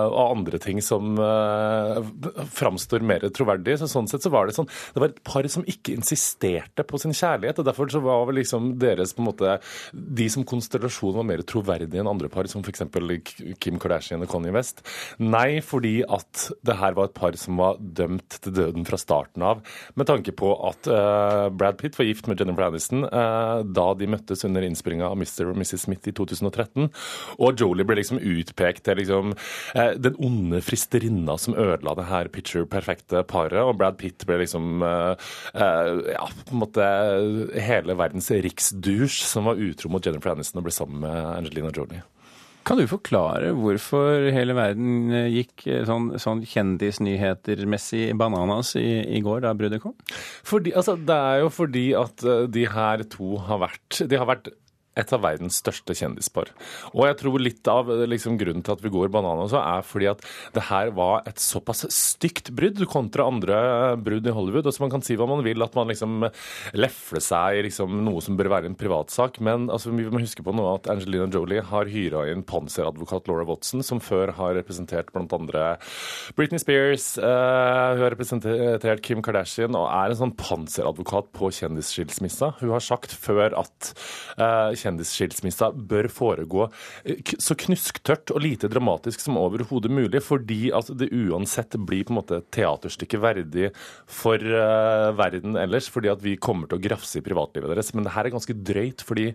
og 0.09 0.19
andre 0.37 0.59
ting 0.61 0.81
som 0.83 1.17
eh, 1.21 1.99
framstår 2.55 3.05
mer 3.05 3.27
troverdig. 3.35 3.77
Så 3.79 3.89
sånn 3.91 4.09
sett 4.09 4.25
så 4.25 4.31
var 4.33 4.47
det 4.47 4.57
sånn 4.57 4.69
Det 4.93 5.01
var 5.01 5.11
et 5.11 5.21
par 5.25 5.47
som 5.51 5.65
ikke 5.69 5.95
insisterte 5.97 6.85
på 6.87 6.99
sin 7.01 7.15
kjærlighet, 7.15 7.61
og 7.61 7.69
derfor 7.69 7.91
så 7.91 8.01
var 8.03 8.25
vel 8.29 8.39
liksom 8.41 8.73
deres 8.81 9.15
på 9.15 9.23
en 9.23 9.29
måte 9.29 9.57
De 9.93 10.29
som 10.31 10.45
konstellasjon 10.47 11.17
var 11.19 11.27
mer 11.27 11.43
troverdige 11.47 12.01
enn 12.01 12.09
andre 12.11 12.29
par, 12.31 12.47
som 12.51 12.63
f.eks. 12.63 12.85
Kim 13.59 13.79
Kardashian 13.81 14.23
og 14.23 14.31
Kanye 14.31 14.53
West. 14.55 14.83
Nei, 15.21 15.59
fordi 15.65 15.99
at 16.07 16.49
det 16.65 16.77
her 16.79 16.95
var 16.97 17.09
et 17.09 17.17
par 17.17 17.35
som 17.39 17.59
var 17.59 17.79
dømt 17.79 18.39
til 18.43 18.55
døden 18.55 18.87
fra 18.87 18.99
starten 18.99 19.43
av, 19.45 19.63
med 19.99 20.09
tanke 20.09 20.33
på 20.35 20.51
at 20.69 20.89
eh, 20.89 21.45
Brad 21.55 21.79
Pitt 21.79 21.97
var 21.99 22.07
gift 22.07 22.29
med 22.29 22.39
Jennifer 22.39 22.67
Aniston 22.67 23.05
eh, 23.05 23.61
da 23.65 23.87
de 23.97 24.09
møttes 24.11 24.45
under 24.47 24.65
innspillinga 24.65 25.09
av 25.09 25.17
Mr. 25.19 25.51
og 25.51 25.59
Mrs. 25.59 25.85
Smith 25.85 26.09
i 26.09 26.15
2013, 26.15 26.89
og 27.39 27.59
Jolie 27.59 27.87
ble 27.87 27.99
liksom 28.01 28.21
utpekt 28.21 28.85
til 28.87 28.99
liksom 28.99 29.18
eh, 29.75 29.95
den 29.99 30.17
onde 30.25 30.61
fristerinna 30.65 31.37
som 31.41 31.57
ødela 31.57 31.95
det 31.99 32.07
her 32.09 32.29
picture 32.33 32.67
perfekte 32.69 33.23
paret, 33.29 33.59
og 33.61 33.77
Brad 33.79 33.99
Pitt 34.01 34.25
ble 34.29 34.41
liksom 34.43 34.83
eh, 34.85 35.31
eh, 35.53 35.91
ja, 36.15 36.29
på 36.45 36.55
en 36.55 36.63
måte 36.63 36.91
hele 37.69 37.97
verdens 37.99 38.31
riksdusj 38.31 39.23
som 39.29 39.49
var 39.49 39.59
utro 39.59 39.91
mot 39.93 40.05
Jennifer 40.05 40.35
Aniston 40.35 40.63
og 40.63 40.69
ble 40.69 40.75
sammen 40.75 41.03
med 41.05 41.19
Angelina 41.35 41.73
Jolie. 41.75 42.05
Kan 42.67 42.77
du 42.77 42.85
forklare 42.85 43.53
hvorfor 43.57 44.27
hele 44.35 44.53
verden 44.57 45.13
eh, 45.15 45.29
gikk 45.39 45.63
sånn 45.87 46.11
sånn, 46.21 46.43
kjendisnyhetermessig 46.45 48.11
bananas 48.19 48.75
i, 48.77 48.99
i 49.15 49.21
går, 49.25 49.41
da 49.45 49.55
bruddet 49.57 49.81
kom? 49.83 49.95
Fordi, 50.45 50.75
altså, 50.77 50.97
det 50.99 51.15
er 51.31 51.43
jo 51.45 51.49
fordi 51.53 51.85
at 51.97 52.25
eh, 52.27 52.43
de 52.51 52.67
her 52.69 53.05
to 53.09 53.39
har 53.47 53.63
vært 53.63 54.01
De 54.09 54.19
har 54.19 54.29
vært 54.29 54.51
et 54.99 55.13
av 55.15 55.23
verdens 55.23 55.59
største 55.61 55.95
kjendispar. 55.97 56.51
Og 56.93 57.05
jeg 57.07 57.19
tror 57.21 57.43
litt 57.43 57.71
av 57.71 57.89
liksom, 58.09 58.37
grunnen 58.39 58.65
til 58.65 58.75
at 58.75 58.83
vi 58.83 58.91
går 58.93 59.11
banan 59.13 59.45
også, 59.45 59.61
er 59.61 59.85
fordi 59.85 60.09
at 60.11 60.23
det 60.55 60.65
her 60.69 60.93
var 60.97 61.27
et 61.29 61.41
såpass 61.41 61.85
stygt 61.93 62.51
brudd 62.55 62.81
kontra 62.91 63.27
andre 63.29 63.59
brudd 63.99 64.27
i 64.27 64.35
Hollywood. 64.35 64.67
Og 64.67 64.75
så 64.75 64.83
Man 64.83 64.93
kan 64.93 65.05
si 65.05 65.17
hva 65.19 65.27
man 65.29 65.43
vil, 65.45 65.61
at 65.63 65.75
man 65.77 65.89
liksom 65.91 66.25
lefler 66.77 67.23
seg 67.23 67.59
i 67.59 67.65
liksom, 67.67 67.99
noe 68.05 68.23
som 68.25 68.37
bør 68.39 68.51
være 68.55 68.69
en 68.69 68.77
privatsak, 68.79 69.39
men 69.45 69.67
altså, 69.69 69.93
vi 69.93 70.07
må 70.09 70.21
huske 70.23 70.45
på 70.45 70.53
noe 70.55 70.77
at 70.77 70.89
Angelina 70.91 71.27
Jolie 71.31 71.63
har 71.65 71.89
hyra 71.91 72.25
inn 72.31 72.45
panseradvokat 72.47 73.29
Laura 73.29 73.45
Watson, 73.49 73.83
som 73.85 74.01
før 74.03 74.33
har 74.37 74.55
representert 74.57 75.11
bl.a. 75.13 75.65
Britney 76.37 76.61
Spears, 76.61 77.11
uh, 77.21 77.95
hun 77.95 78.03
har 78.05 78.13
representert 78.15 79.03
Kim 79.05 79.23
Kardashian 79.25 79.77
og 79.77 79.87
er 79.91 80.11
en 80.11 80.19
sånn 80.19 80.35
panseradvokat 80.39 81.31
på 81.35 81.51
kjendisskilsmissa. 81.59 82.53
Hun 82.61 82.73
har 82.75 82.83
sagt 82.83 83.13
før 83.13 83.55
at 83.59 83.91
uh, 84.39 84.71
kjendisskilsmissa 84.89 85.71
bør 85.89 86.09
foregå 86.11 86.65
eh, 87.03 87.21
så 87.41 87.55
knusktørt 87.59 88.33
og 88.33 88.43
lite 88.43 88.69
dramatisk 88.71 89.23
som 89.23 89.39
overhodet 89.39 89.91
mulig, 89.93 90.21
fordi 90.25 90.71
at 90.75 90.89
det 90.99 91.11
uansett 91.13 91.77
blir 91.87 92.05
på 92.07 92.13
en 92.13 92.19
måte 92.19 92.41
teaterstykket 92.55 93.21
verdig 93.23 93.69
for 94.09 94.39
uh, 94.39 95.11
verden 95.17 95.57
ellers, 95.59 95.89
fordi 95.91 96.11
at 96.11 96.23
vi 96.23 96.37
kommer 96.41 96.69
til 96.69 96.79
å 96.79 96.83
grafse 96.83 97.19
i 97.19 97.25
privatlivet 97.25 97.71
deres. 97.71 97.91
Men 97.95 98.07
det 98.07 98.13
her 98.15 98.27
er 98.27 98.33
ganske 98.33 98.55
drøyt, 98.55 99.03
fordi 99.05 99.29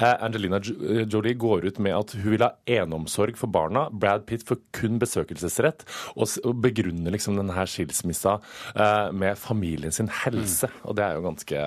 Angelina 0.00 0.60
Jolie 0.62 1.36
går 1.38 1.68
ut 1.68 1.80
med 1.82 1.96
at 1.96 2.14
hun 2.16 2.32
vil 2.32 2.44
ha 2.44 2.52
enomsorg 2.78 3.38
for 3.38 3.52
barna. 3.52 3.86
Brad 3.92 4.26
Pitt 4.28 4.46
får 4.46 4.60
kun 4.76 5.00
besøkelsesrett, 5.02 5.86
og 6.16 6.60
begrunner 6.62 7.14
liksom 7.14 7.38
denne 7.38 7.66
skilsmissa 7.70 8.38
med 9.16 9.38
familien 9.40 9.94
sin 9.94 10.10
helse. 10.24 10.70
Og 10.84 10.98
det 10.98 11.06
er 11.06 11.16
jo 11.16 11.26
ganske 11.26 11.64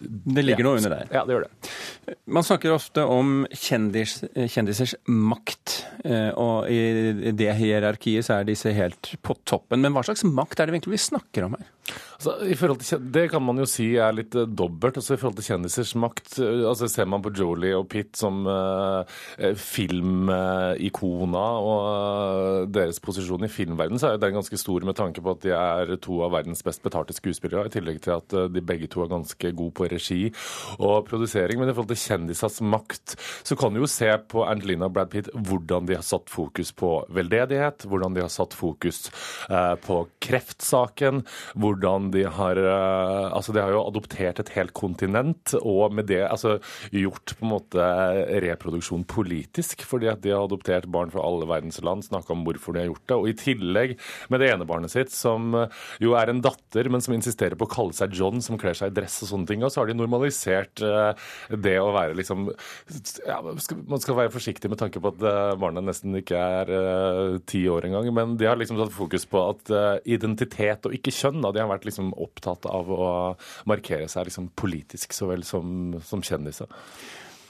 det 0.00 0.44
ligger 0.44 0.62
ja, 0.62 0.66
noe 0.66 0.80
under 0.80 0.92
der. 0.92 1.12
Ja, 1.14 1.22
det 1.26 1.36
gjør 1.36 1.46
det. 1.46 2.16
Man 2.38 2.46
snakker 2.46 2.74
ofte 2.74 3.04
om 3.08 3.46
kjendis, 3.52 4.18
kjendisers 4.34 4.96
makt, 5.08 5.78
eh, 6.04 6.30
og 6.36 6.68
i 6.70 7.32
det 7.36 7.52
hierarkiet 7.58 8.26
så 8.26 8.40
er 8.40 8.50
disse 8.50 8.72
helt 8.76 9.14
på 9.24 9.38
toppen. 9.48 9.82
Men 9.84 9.96
hva 9.96 10.04
slags 10.06 10.26
makt 10.28 10.60
er 10.60 10.68
det 10.68 10.76
egentlig 10.76 10.96
vi 10.98 11.04
snakker 11.06 11.48
om 11.48 11.56
her? 11.58 11.70
Altså, 12.16 12.32
til, 12.80 13.02
det 13.12 13.26
kan 13.30 13.42
man 13.44 13.60
jo 13.60 13.66
si 13.68 13.90
er 14.00 14.14
litt 14.16 14.34
uh, 14.38 14.46
dobbelt. 14.48 14.96
Altså, 14.98 15.14
I 15.14 15.20
forhold 15.20 15.36
til 15.38 15.48
kjendisers 15.50 15.92
makt 16.00 16.38
uh, 16.40 16.64
altså 16.70 16.88
Ser 16.90 17.08
man 17.10 17.22
på 17.24 17.32
Jolie 17.36 17.76
og 17.76 17.88
Pitt 17.92 18.16
som 18.16 18.46
uh, 18.48 19.04
filmikona 19.60 21.44
og 21.60 22.70
deres 22.72 23.00
posisjon 23.04 23.44
i 23.44 23.52
filmverdenen, 23.52 24.00
så 24.00 24.10
er 24.10 24.22
den 24.22 24.36
ganske 24.38 24.58
stor 24.60 24.86
med 24.86 24.96
tanke 24.96 25.22
på 25.22 25.34
at 25.34 25.42
de 25.44 25.52
er 25.56 25.92
to 26.02 26.22
av 26.24 26.32
verdens 26.34 26.64
best 26.64 26.82
betalte 26.84 27.14
skuespillere, 27.16 27.68
i 27.68 27.74
tillegg 27.74 28.00
til 28.04 28.16
at 28.16 28.36
de 28.52 28.62
begge 28.64 28.88
to 28.90 29.04
er 29.04 29.12
ganske 29.12 29.52
gode 29.56 29.74
på 29.76 29.88
regi 29.92 30.22
og 30.78 31.04
produsering. 31.08 31.60
Men 31.60 31.70
i 31.70 31.76
forhold 31.76 31.92
til 31.92 32.00
kjendisers 32.00 32.58
makt, 32.64 33.16
så 33.46 33.58
kan 33.58 33.74
du 33.74 33.82
jo 33.82 33.90
se 33.90 34.08
på 34.30 34.46
Angelina 34.48 34.88
og 34.88 34.96
Brad 34.96 35.12
Pitt 35.12 35.30
hvordan 35.34 35.88
de 35.90 35.98
har 35.98 36.06
satt 36.06 36.32
fokus 36.32 36.72
på 36.76 36.94
veldedighet, 37.12 37.86
hvordan 37.90 38.16
de 38.16 38.24
har 38.24 38.32
satt 38.32 38.56
fokus 38.56 39.06
på 39.86 40.00
kreftsaken. 40.24 41.24
hvor 41.54 41.75
hvordan 41.76 42.10
de 42.12 42.24
har 42.24 42.56
eh, 42.56 43.32
Altså, 43.36 43.52
de 43.52 43.60
har 43.60 43.72
jo 43.72 43.84
adoptert 43.84 44.40
et 44.40 44.52
helt 44.56 44.72
kontinent, 44.76 45.52
og 45.60 45.92
med 45.94 46.08
det 46.08 46.22
altså 46.24 46.56
gjort 46.94 47.34
på 47.36 47.44
en 47.44 47.52
måte 47.52 47.86
reproduksjon 48.42 49.04
politisk, 49.08 49.82
fordi 49.86 50.08
at 50.10 50.22
de 50.24 50.32
har 50.32 50.46
adoptert 50.46 50.86
barn 50.90 51.12
fra 51.12 51.24
alle 51.26 51.48
verdens 51.48 51.80
land, 51.84 52.06
snakka 52.06 52.32
om 52.32 52.44
hvorfor 52.46 52.74
de 52.74 52.84
har 52.84 52.90
gjort 52.90 53.04
det. 53.04 53.18
Og 53.18 53.28
i 53.30 53.36
tillegg 53.36 53.96
med 54.32 54.42
det 54.42 54.50
ene 54.52 54.68
barnet 54.68 54.92
sitt, 54.92 55.12
som 55.14 55.54
eh, 55.58 55.82
jo 56.02 56.16
er 56.18 56.32
en 56.32 56.42
datter, 56.44 56.88
men 56.92 57.04
som 57.04 57.16
insisterer 57.16 57.58
på 57.58 57.68
å 57.68 57.72
kalle 57.72 57.96
seg 57.96 58.16
John, 58.16 58.40
som 58.44 58.58
kler 58.60 58.76
seg 58.78 58.92
i 58.92 58.96
dress 58.96 59.18
og 59.24 59.32
sånne 59.32 59.50
ting, 59.50 59.64
og 59.64 59.72
så 59.72 59.82
har 59.82 59.90
de 59.90 59.98
normalisert 59.98 60.84
eh, 60.84 61.28
det 61.52 61.76
å 61.82 61.92
være 61.94 62.16
liksom 62.16 62.48
ja, 63.26 63.38
Man 63.42 64.00
skal 64.00 64.18
være 64.18 64.32
forsiktig 64.32 64.70
med 64.70 64.80
tanke 64.80 65.00
på 65.02 65.10
at 65.12 65.22
barnet 65.60 65.84
nesten 65.86 66.14
ikke 66.18 66.38
er 66.38 66.70
ti 67.48 67.62
år 67.70 67.88
engang, 67.88 68.08
men 68.14 68.36
de 68.40 68.48
har 68.48 68.58
liksom 68.58 68.78
tatt 68.80 68.94
fokus 68.94 69.26
på 69.28 69.42
at 69.50 69.72
identitet 70.08 70.86
og 70.88 70.94
ikke 70.96 71.14
kjønn 71.14 71.42
da, 71.44 71.52
de 71.52 71.62
har 71.62 71.65
vært 71.70 71.86
liksom 71.88 72.12
opptatt 72.14 72.66
av 72.70 72.90
å 72.92 73.10
markere 73.68 74.08
seg 74.10 74.28
liksom 74.28 74.50
politisk 74.58 75.16
så 75.16 75.30
vel 75.30 75.44
som, 75.46 75.96
som 76.04 76.24
kjendiser. 76.24 76.70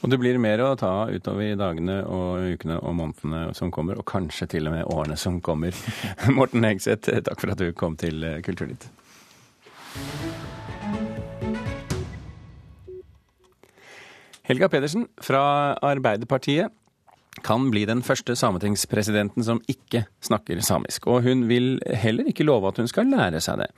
Og 0.04 0.12
det 0.12 0.18
blir 0.20 0.36
mer 0.38 0.60
å 0.60 0.74
ta 0.78 1.08
utover 1.08 1.54
i 1.54 1.58
dagene 1.58 2.02
og 2.04 2.52
ukene 2.52 2.76
og 2.78 2.96
månedene 2.98 3.54
som 3.56 3.72
kommer, 3.72 3.98
og 3.98 4.06
kanskje 4.08 4.50
til 4.56 4.68
og 4.68 4.76
med 4.76 4.92
årene 4.92 5.16
som 5.18 5.40
kommer. 5.40 5.76
Morten 6.36 6.66
Hegseth, 6.68 7.08
takk 7.26 7.40
for 7.40 7.54
at 7.54 7.62
du 7.62 7.72
kom 7.76 7.96
til 8.00 8.26
Kulturnytt. 8.44 8.90
Helga 14.46 14.68
Pedersen 14.70 15.08
fra 15.24 15.74
Arbeiderpartiet 15.82 16.70
kan 17.44 17.68
bli 17.70 17.84
den 17.88 18.02
første 18.06 18.36
sametingspresidenten 18.38 19.44
som 19.44 19.60
ikke 19.70 20.04
snakker 20.24 20.60
samisk. 20.64 21.06
Og 21.10 21.26
hun 21.26 21.46
vil 21.50 21.76
heller 21.86 22.28
ikke 22.30 22.46
love 22.46 22.70
at 22.70 22.80
hun 22.80 22.88
skal 22.90 23.10
lære 23.12 23.42
seg 23.44 23.62
det. 23.64 23.70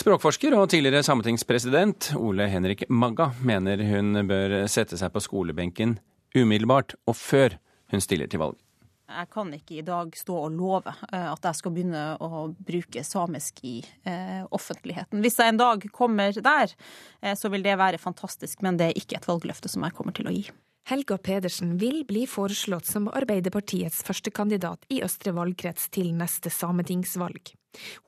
Språkforsker 0.00 0.56
og 0.58 0.70
tidligere 0.72 1.04
sametingspresident 1.06 2.12
Ole 2.18 2.48
Henrik 2.52 2.86
Magga 2.88 3.32
mener 3.44 3.82
hun 3.88 4.24
bør 4.28 4.62
sette 4.70 4.98
seg 5.00 5.12
på 5.14 5.22
skolebenken 5.24 5.98
umiddelbart 6.34 6.96
og 7.06 7.16
før 7.18 7.58
hun 7.92 8.02
stiller 8.02 8.30
til 8.30 8.42
valg. 8.42 8.58
Jeg 9.04 9.28
kan 9.30 9.50
ikke 9.52 9.76
i 9.78 9.84
dag 9.84 10.14
stå 10.16 10.36
og 10.46 10.54
love 10.56 10.90
eh, 11.12 11.26
at 11.28 11.44
jeg 11.44 11.58
skal 11.58 11.74
begynne 11.74 12.04
å 12.24 12.46
bruke 12.56 13.04
samisk 13.04 13.60
i 13.68 13.76
eh, 14.08 14.40
offentligheten. 14.48 15.20
Hvis 15.22 15.36
jeg 15.38 15.52
en 15.52 15.60
dag 15.60 15.84
kommer 15.94 16.32
der, 16.32 16.72
eh, 17.20 17.36
så 17.36 17.50
vil 17.52 17.62
det 17.66 17.76
være 17.78 18.00
fantastisk, 18.00 18.64
men 18.64 18.80
det 18.80 18.90
er 18.90 19.02
ikke 19.02 19.20
et 19.20 19.28
valgløfte 19.28 19.70
som 19.70 19.84
jeg 19.84 19.94
kommer 19.98 20.16
til 20.16 20.30
å 20.30 20.34
gi. 20.34 20.46
Helga 20.84 21.16
Pedersen 21.16 21.78
vil 21.80 22.02
bli 22.04 22.26
foreslått 22.28 22.84
som 22.84 23.06
Arbeiderpartiets 23.08 24.02
førstekandidat 24.04 24.82
i 24.92 24.98
Østre 25.06 25.32
valgkrets 25.32 25.86
til 25.94 26.10
neste 26.12 26.52
sametingsvalg. 26.52 27.54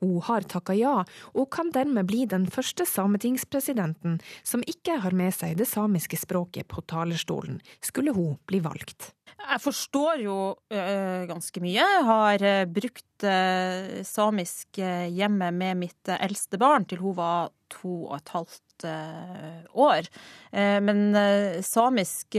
Hun 0.02 0.18
har 0.26 0.44
takka 0.44 0.76
ja, 0.76 0.96
og 1.32 1.48
kan 1.56 1.72
dermed 1.72 2.04
bli 2.10 2.26
den 2.28 2.44
første 2.52 2.84
sametingspresidenten 2.86 4.18
som 4.44 4.64
ikke 4.68 4.98
har 5.02 5.16
med 5.16 5.32
seg 5.34 5.56
det 5.56 5.70
samiske 5.70 6.20
språket 6.20 6.68
på 6.68 6.84
talerstolen, 6.84 7.62
skulle 7.80 8.12
hun 8.12 8.36
bli 8.44 8.60
valgt. 8.60 9.14
Jeg 9.40 9.62
forstår 9.64 10.20
jo 10.26 10.36
øh, 10.52 11.24
ganske 11.32 11.64
mye. 11.64 11.80
Jeg 11.80 12.04
har 12.10 12.44
øh, 12.50 12.62
brukt 12.76 13.24
øh, 13.24 14.04
samisk 14.04 14.80
hjemme 15.16 15.48
med 15.48 15.80
mitt 15.86 16.12
eldste 16.20 16.60
barn 16.60 16.84
til 16.84 17.00
hun 17.00 17.16
var 17.16 17.54
to 17.72 18.04
og 18.10 18.18
et 18.20 18.36
halvt 18.36 18.65
Eh, 18.84 19.62
år. 19.72 20.08
Eh, 20.52 20.80
men 20.80 21.14
eh, 21.14 21.62
samisk, 21.62 22.36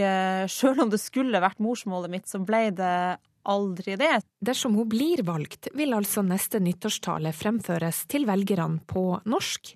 sjøl 0.48 0.84
om 0.84 0.92
det 0.92 1.02
skulle 1.02 1.42
vært 1.42 1.62
morsmålet 1.64 2.14
mitt, 2.14 2.30
så 2.30 2.42
ble 2.44 2.70
det 2.78 3.18
aldri 3.48 3.96
det. 4.00 4.22
Dersom 4.44 4.76
hun 4.76 4.90
blir 4.92 5.24
valgt, 5.26 5.70
vil 5.74 5.96
altså 5.96 6.24
neste 6.26 6.60
nyttårstale 6.62 7.32
fremføres 7.34 8.06
til 8.12 8.28
velgerne 8.28 8.84
på 8.86 9.22
norsk. 9.26 9.74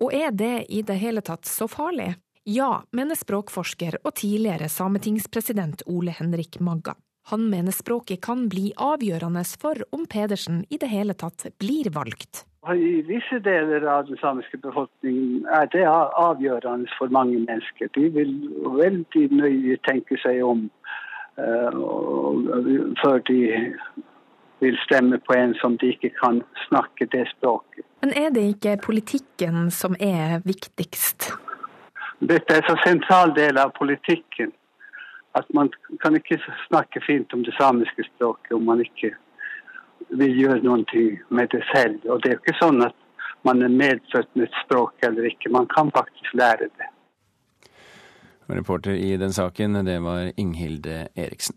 Og 0.00 0.14
er 0.16 0.32
det 0.32 0.66
i 0.72 0.82
det 0.86 0.96
hele 1.00 1.24
tatt 1.24 1.48
så 1.48 1.68
farlig? 1.68 2.14
Ja, 2.48 2.82
mener 2.96 3.18
språkforsker 3.18 3.98
og 4.00 4.14
tidligere 4.16 4.70
sametingspresident 4.72 5.84
Ole 5.92 6.14
Henrik 6.16 6.56
Magga. 6.60 6.94
Han 7.28 7.50
mener 7.52 7.74
språket 7.74 8.22
kan 8.24 8.46
bli 8.48 8.70
avgjørende 8.80 9.44
for 9.60 9.82
om 9.94 10.06
Pedersen 10.08 10.64
i 10.72 10.80
det 10.80 10.88
hele 10.88 11.14
tatt 11.14 11.46
blir 11.60 11.92
valgt. 11.92 12.46
I 12.68 13.02
visse 13.08 13.38
deler 13.40 13.86
av 13.88 14.06
den 14.06 14.18
samiske 14.20 14.58
befolkningen 14.60 15.46
er 15.48 15.68
det 15.72 15.86
avgjørende 15.88 16.90
for 16.98 17.08
mange 17.08 17.38
mennesker. 17.38 17.88
De 17.94 18.10
vil 18.12 18.34
veldig 18.76 19.22
nøye 19.32 19.78
tenke 19.88 20.18
seg 20.20 20.42
om 20.44 20.66
uh, 21.40 21.72
før 23.00 23.24
de 23.30 23.40
vil 24.60 24.76
stemme 24.84 25.18
på 25.24 25.38
en 25.38 25.54
som 25.62 25.78
de 25.80 25.94
ikke 25.94 26.12
kan 26.20 26.42
snakke 26.66 27.08
det 27.16 27.24
språket. 27.32 27.84
Men 28.04 28.12
er 28.12 28.28
det 28.36 28.44
ikke 28.52 28.76
politikken 28.84 29.70
som 29.70 29.96
er 29.96 30.42
viktigst? 30.44 31.32
Dette 32.20 32.54
er 32.54 32.60
en 32.60 32.68
så 32.68 32.76
sentral 32.84 33.32
del 33.36 33.56
av 33.56 33.72
politikken 33.78 34.52
at 35.38 35.48
man 35.54 35.72
kan 36.02 36.16
ikke 36.18 36.36
snakke 36.66 37.00
fint 37.06 37.32
om 37.32 37.44
det 37.46 37.54
samiske 37.56 38.04
språket 38.04 38.52
om 38.52 38.68
man 38.68 38.84
ikke 38.84 39.14
vil 40.18 40.38
gjøre 40.42 40.62
noe 40.64 41.04
med 41.30 41.52
det 41.52 41.62
selv. 41.74 42.00
Og 42.10 42.22
det 42.22 42.30
er 42.30 42.36
jo 42.38 42.42
ikke 42.44 42.58
sånn 42.60 42.82
at 42.86 42.96
man 43.46 43.62
er 43.64 43.72
medfødt 43.72 44.30
med 44.36 44.48
et 44.48 44.58
språk 44.64 45.06
eller 45.06 45.28
ikke. 45.30 45.52
Man 45.52 45.68
kan 45.70 45.92
faktisk 45.94 46.34
lære 46.36 46.68
det. 46.68 46.90
Reporter 48.50 48.96
i 48.98 49.16
den 49.16 49.32
saken, 49.32 49.84
det 49.86 50.00
var 50.02 50.32
Inghilde 50.36 51.06
Eriksen. 51.14 51.56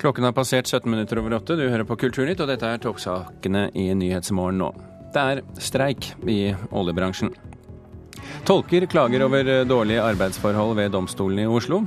Klokken 0.00 0.24
har 0.24 0.32
passert 0.32 0.66
17 0.66 0.90
minutter 0.90 1.18
over 1.20 1.36
åtte. 1.36 1.56
Du 1.56 1.68
hører 1.68 1.84
på 1.84 1.96
Kulturnytt, 1.96 2.40
og 2.40 2.48
dette 2.48 2.68
er 2.68 2.80
toppsakene 2.80 3.68
i 3.76 3.90
Nyhetsmorgen 3.96 4.60
nå. 4.60 4.70
Det 5.12 5.22
er 5.22 5.42
streik 5.60 6.10
i 6.28 6.54
oljebransjen. 6.72 7.32
Tolker 8.46 8.86
klager 8.90 9.24
over 9.24 9.64
dårlige 9.68 10.04
arbeidsforhold 10.04 10.76
ved 10.76 10.92
domstolen 10.96 11.44
i 11.44 11.48
Oslo. 11.48 11.82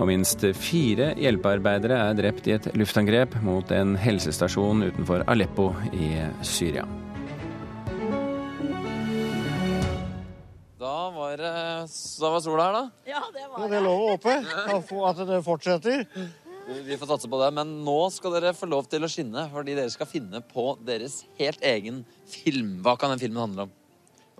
Og 0.00 0.08
minst 0.08 0.44
fire 0.56 1.12
hjelpearbeidere 1.20 1.98
er 2.08 2.18
drept 2.18 2.48
i 2.48 2.56
et 2.56 2.68
luftangrep 2.78 3.36
mot 3.44 3.68
en 3.76 3.94
helsestasjon 4.00 4.86
utenfor 4.88 5.24
Aleppo 5.30 5.70
i 5.92 6.14
Syria. 6.46 6.86
Da 10.82 10.96
var 11.14 11.38
eh, 11.38 11.84
da 12.20 12.30
var 12.32 12.40
sola 12.42 12.68
her, 12.68 12.78
da. 12.78 13.10
Ja, 13.12 13.20
det 13.34 13.44
var 13.50 13.68
det. 13.68 13.76
er 13.78 13.84
lov 13.84 14.00
å 14.00 14.08
håpe 14.14 14.38
at 15.12 15.22
det 15.28 15.42
fortsetter. 15.46 16.06
Vi 16.62 16.96
får 16.96 17.10
satse 17.10 17.28
på 17.30 17.38
det, 17.42 17.50
men 17.54 17.78
nå 17.86 17.98
skal 18.14 18.36
dere 18.36 18.52
få 18.54 18.68
lov 18.70 18.86
til 18.90 19.04
å 19.04 19.10
skinne, 19.10 19.48
fordi 19.52 19.74
dere 19.76 19.92
skal 19.92 20.08
finne 20.10 20.40
på 20.46 20.72
deres 20.86 21.20
helt 21.40 21.62
egen 21.66 22.02
film. 22.30 22.76
Hva 22.84 22.94
kan 22.98 23.12
den 23.12 23.22
filmen 23.22 23.42
handle 23.42 23.66
om? 23.66 23.72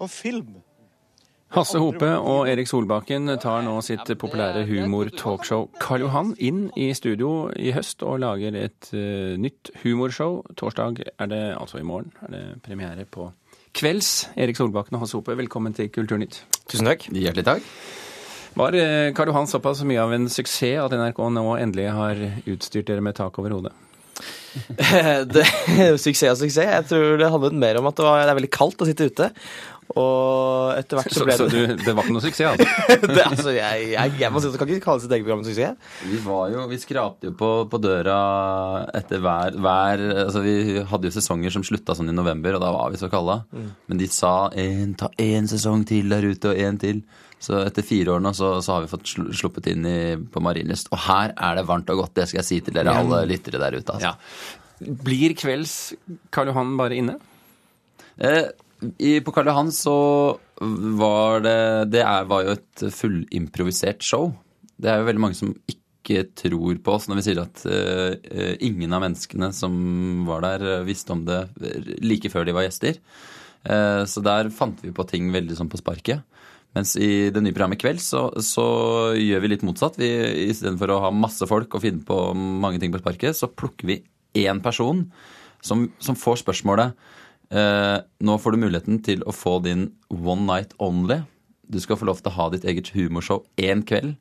Og 0.02 0.10
film? 0.10 0.54
Hasse 1.52 1.76
Hope 1.76 2.08
og 2.16 2.46
Erik 2.48 2.68
Solbakken 2.70 3.28
tar 3.42 3.60
nå 3.66 3.74
sitt 3.84 4.08
populære 4.16 4.62
humor-talkshow 4.70 5.66
Karl 5.82 6.06
Johan 6.06 6.30
inn 6.40 6.62
i 6.80 6.86
studio 6.96 7.50
i 7.60 7.74
høst 7.76 8.00
og 8.08 8.22
lager 8.22 8.56
et 8.56 8.88
uh, 8.96 9.34
nytt 9.36 9.68
humorshow. 9.82 10.38
Torsdag 10.56 11.02
er 11.12 11.28
det, 11.28 11.42
altså 11.58 11.82
i 11.82 11.84
morgen, 11.84 12.08
er 12.24 12.32
det 12.32 12.42
premiere 12.64 13.04
på 13.04 13.28
Kvelds. 13.76 14.30
Erik 14.32 14.56
Solbakken 14.56 14.96
og 14.96 15.04
Hasse 15.04 15.20
Hope, 15.20 15.36
velkommen 15.36 15.76
til 15.76 15.92
Kulturnytt. 15.92 16.40
Tusen 16.72 16.88
takk. 16.88 17.04
Hjertelig 17.12 17.44
takk. 17.50 17.70
Var 18.56 18.80
uh, 18.80 19.12
Karl 19.12 19.34
Johan 19.34 19.52
såpass 19.52 19.84
mye 19.84 20.00
av 20.00 20.16
en 20.16 20.32
suksess 20.32 20.80
at 20.86 20.96
NRK 20.96 21.20
nå 21.36 21.46
endelig 21.58 21.90
har 21.92 22.28
utstyrt 22.48 22.88
dere 22.88 23.04
med 23.04 23.20
tak 23.20 23.36
over 23.44 23.58
hodet? 23.58 23.76
det, 25.34 25.44
suksess 26.00 26.34
og 26.34 26.42
suksess. 26.46 26.64
Jeg 26.64 26.88
tror 26.88 27.20
det 27.20 27.30
handlet 27.32 27.60
mer 27.60 27.80
om 27.80 27.88
at 27.88 27.98
det, 27.98 28.08
var, 28.08 28.24
det 28.24 28.32
er 28.32 28.40
veldig 28.40 28.52
kaldt 28.56 28.84
å 28.84 28.88
sitte 28.88 29.08
ute. 29.08 29.28
Og 29.98 30.72
etter 30.78 30.98
hvert 30.98 31.14
så 31.14 31.26
ble 31.26 31.36
så, 31.36 31.46
det 31.48 31.52
Så 31.52 31.72
du, 31.72 31.84
det 31.84 31.94
var 31.96 32.06
ikke 32.06 32.16
noe 32.16 32.24
suksess, 32.24 32.52
altså? 32.52 33.06
det, 33.12 33.24
altså 33.26 33.54
jeg, 33.56 33.88
jeg, 33.92 34.14
jeg, 34.22 34.32
må 34.32 34.42
si 34.42 34.48
at 34.48 34.54
det 34.54 34.60
kan 34.62 34.72
ikke 34.72 34.84
kalle 34.86 35.04
sitt 35.04 35.14
eget 35.16 35.26
program 35.26 35.42
en 35.42 35.48
suksess. 35.48 35.90
Vi 36.08 36.20
var 36.24 36.52
jo, 36.54 36.66
vi 36.70 36.78
skrapte 36.82 37.28
jo 37.30 37.34
på, 37.38 37.50
på 37.72 37.82
døra 37.82 38.18
etter 38.98 39.22
hver, 39.24 39.58
hver 39.62 40.04
altså 40.26 40.44
Vi 40.44 40.54
hadde 40.92 41.10
jo 41.10 41.16
sesonger 41.16 41.54
som 41.54 41.66
slutta 41.66 41.96
sånn 41.98 42.12
i 42.12 42.16
november, 42.16 42.56
og 42.58 42.64
da 42.64 42.70
var 42.74 42.94
vi 42.94 43.02
så 43.02 43.10
kalde. 43.12 43.40
Mm. 43.52 43.68
Men 43.90 44.00
de 44.00 44.08
sa 44.12 44.36
en, 44.64 44.96
ta 44.98 45.10
én 45.22 45.50
sesong 45.50 45.84
til 45.88 46.12
der 46.12 46.28
ute, 46.28 46.54
og 46.54 46.62
én 46.62 46.80
til. 46.80 47.02
Så 47.42 47.58
etter 47.64 47.82
fire 47.82 48.14
år 48.14 48.22
nå 48.22 48.30
så, 48.38 48.54
så 48.62 48.76
har 48.76 48.84
vi 48.84 48.90
fått 48.92 49.08
sluppet 49.34 49.72
inn 49.72 49.86
i, 49.88 50.00
på 50.14 50.42
Marienlyst. 50.44 50.92
Og 50.94 51.00
her 51.08 51.34
er 51.34 51.58
det 51.58 51.66
varmt 51.66 51.90
og 51.90 52.04
godt, 52.04 52.14
det 52.20 52.28
skal 52.30 52.42
jeg 52.42 52.48
si 52.48 52.60
til 52.62 52.76
dere 52.76 52.94
alle 53.00 53.24
lyttere 53.26 53.58
der 53.62 53.80
ute. 53.80 53.96
Altså. 53.96 54.12
Ja. 54.12 54.92
Blir 55.02 55.34
kvelds 55.38 55.74
Karl 56.34 56.52
Johan 56.52 56.76
bare 56.78 56.98
inne? 56.98 57.16
Eh, 58.22 58.46
i, 58.98 59.20
på 59.22 59.34
Karl 59.34 59.50
Johan 59.50 59.70
så 59.74 59.96
var 60.98 61.42
det 61.44 61.58
Det 61.92 62.02
er, 62.02 62.26
var 62.30 62.44
jo 62.46 62.56
et 62.56 62.84
fullimprovisert 62.94 64.02
show. 64.06 64.32
Det 64.78 64.90
er 64.90 65.00
jo 65.00 65.08
veldig 65.08 65.22
mange 65.22 65.38
som 65.38 65.54
ikke 65.70 66.26
tror 66.38 66.80
på 66.82 66.96
oss 66.96 67.06
når 67.06 67.20
vi 67.20 67.24
sier 67.28 67.40
at 67.42 67.62
uh, 67.66 68.54
ingen 68.62 68.94
av 68.94 69.04
menneskene 69.04 69.52
som 69.54 69.74
var 70.26 70.42
der, 70.44 70.82
visste 70.86 71.14
om 71.14 71.22
det 71.26 71.44
like 72.02 72.30
før 72.32 72.46
de 72.46 72.56
var 72.56 72.66
gjester. 72.66 72.98
Uh, 73.62 74.02
så 74.10 74.22
der 74.24 74.50
fant 74.54 74.82
vi 74.82 74.94
på 74.94 75.06
ting 75.10 75.30
veldig 75.34 75.58
sånn 75.58 75.70
på 75.70 75.80
sparket. 75.80 76.24
Mens 76.72 76.94
i 76.96 77.28
det 77.32 77.42
nye 77.44 77.52
programmet 77.52 77.80
Kveld 77.82 78.00
så, 78.00 78.30
så 78.40 78.64
gjør 79.18 79.44
vi 79.44 79.50
litt 79.52 79.64
motsatt. 79.66 79.98
Vi, 80.00 80.08
Istedenfor 80.48 80.94
å 80.94 81.02
ha 81.04 81.12
masse 81.14 81.46
folk 81.48 81.76
og 81.76 81.84
finne 81.84 82.04
på 82.06 82.18
mange 82.34 82.80
ting 82.80 82.94
på 82.94 83.02
sparket, 83.02 83.36
så 83.36 83.50
plukker 83.50 83.90
vi 83.90 84.00
én 84.40 84.62
person 84.64 85.04
som, 85.62 85.84
som 86.00 86.16
får 86.18 86.40
spørsmålet 86.42 86.96
eh, 87.52 87.98
Nå 88.24 88.38
får 88.40 88.54
du 88.54 88.62
muligheten 88.64 89.02
til 89.04 89.24
å 89.28 89.34
få 89.36 89.58
din 89.64 89.90
one 90.08 90.46
night 90.48 90.74
only. 90.82 91.22
Du 91.68 91.80
skal 91.80 91.98
få 92.00 92.08
lov 92.08 92.20
til 92.20 92.32
å 92.32 92.36
ha 92.38 92.48
ditt 92.52 92.66
eget 92.68 92.92
humorshow 92.96 93.44
én 93.60 93.84
kveld. 93.86 94.16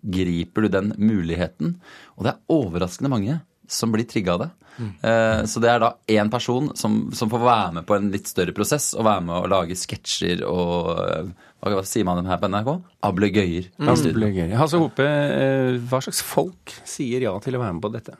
Griper 0.00 0.64
du 0.64 0.72
den 0.72 0.94
muligheten? 0.96 1.76
Og 2.16 2.26
det 2.26 2.34
er 2.34 2.56
overraskende 2.56 3.12
mange 3.12 3.40
som 3.70 3.92
blir 3.92 4.08
trigga 4.08 4.34
av 4.34 4.42
det. 4.42 4.50
Mm. 4.80 4.90
Eh, 5.02 5.44
så 5.50 5.60
det 5.62 5.70
er 5.70 5.82
da 5.82 5.90
én 6.10 6.30
person 6.32 6.70
som, 6.78 7.02
som, 7.14 7.30
får 7.30 7.42
være 7.44 7.74
med 7.78 7.86
på 7.86 7.96
en 7.96 8.08
litt 8.12 8.30
større 8.30 8.54
prosess, 8.56 8.90
og 8.96 9.06
være 9.06 9.24
med 9.26 9.36
å 9.36 9.50
lage 9.50 9.76
sketsjer 9.78 10.42
og 10.48 10.90
eh, 11.04 11.30
hva 11.60 11.82
sier 11.84 12.06
man 12.08 12.16
dem 12.16 12.30
her 12.30 12.40
på 12.40 12.48
NRK? 12.48 12.70
Ablegøyer. 13.04 13.68
Mm. 13.76 13.92
Ablegøyer. 13.92 14.56
Hasse 14.56 14.80
Hope, 14.80 15.04
eh, 15.04 15.76
hva 15.90 16.00
slags 16.02 16.22
folk 16.24 16.74
sier 16.88 17.26
ja 17.26 17.34
til 17.44 17.58
å 17.58 17.62
være 17.62 17.76
med 17.76 17.84
på 17.84 17.92
dette? 17.94 18.16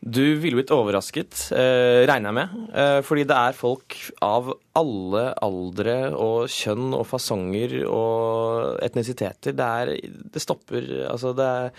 Du 0.00 0.22
ville 0.38 0.60
blitt 0.60 0.70
overrasket, 0.70 1.50
eh, 1.52 2.06
regner 2.06 2.30
jeg 2.30 2.36
med. 2.36 2.52
Eh, 2.72 3.00
fordi 3.02 3.24
det 3.26 3.36
er 3.36 3.56
folk 3.58 3.96
av 4.22 4.52
alle 4.78 5.24
aldre 5.42 5.96
og 6.14 6.46
kjønn 6.46 6.94
og 6.94 7.06
fasonger 7.06 7.80
og 7.88 8.78
etnisiteter. 8.84 9.56
Det 9.58 9.66
er 9.66 9.96
Det 10.32 10.40
stopper 10.40 11.10
Altså, 11.10 11.34
det 11.34 11.44
er 11.44 11.72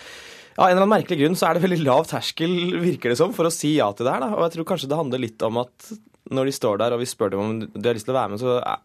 Av 0.60 0.68
en 0.68 0.76
eller 0.76 0.84
annen 0.84 1.00
merkelig 1.00 1.20
grunn 1.22 1.38
så 1.40 1.48
er 1.48 1.54
det 1.54 1.64
veldig 1.64 1.86
lav 1.86 2.06
terskel, 2.06 2.82
virker 2.82 3.10
det 3.10 3.18
som, 3.18 3.32
for 3.32 3.46
å 3.46 3.54
si 3.54 3.78
ja 3.78 3.94
til 3.94 4.06
det 4.06 4.12
her. 4.12 4.20
Da. 4.20 4.36
Og 4.36 4.44
jeg 4.44 4.58
tror 4.58 4.76
kanskje 4.76 4.90
det 4.90 4.98
handler 5.00 5.20
litt 5.24 5.42
om 5.42 5.58
at 5.58 5.92
når 6.30 6.46
de 6.46 6.52
står 6.52 6.78
der 6.82 6.92
og 6.92 7.00
vi 7.00 7.06
spør 7.06 7.32
dem 7.32 7.40
om 7.40 7.60
de 7.64 7.88
har 7.88 7.96
lyst 7.96 8.10
til 8.10 8.12
å 8.12 8.20
være 8.20 8.34
med, 8.34 8.42
så 8.44 8.58
er 8.60 8.82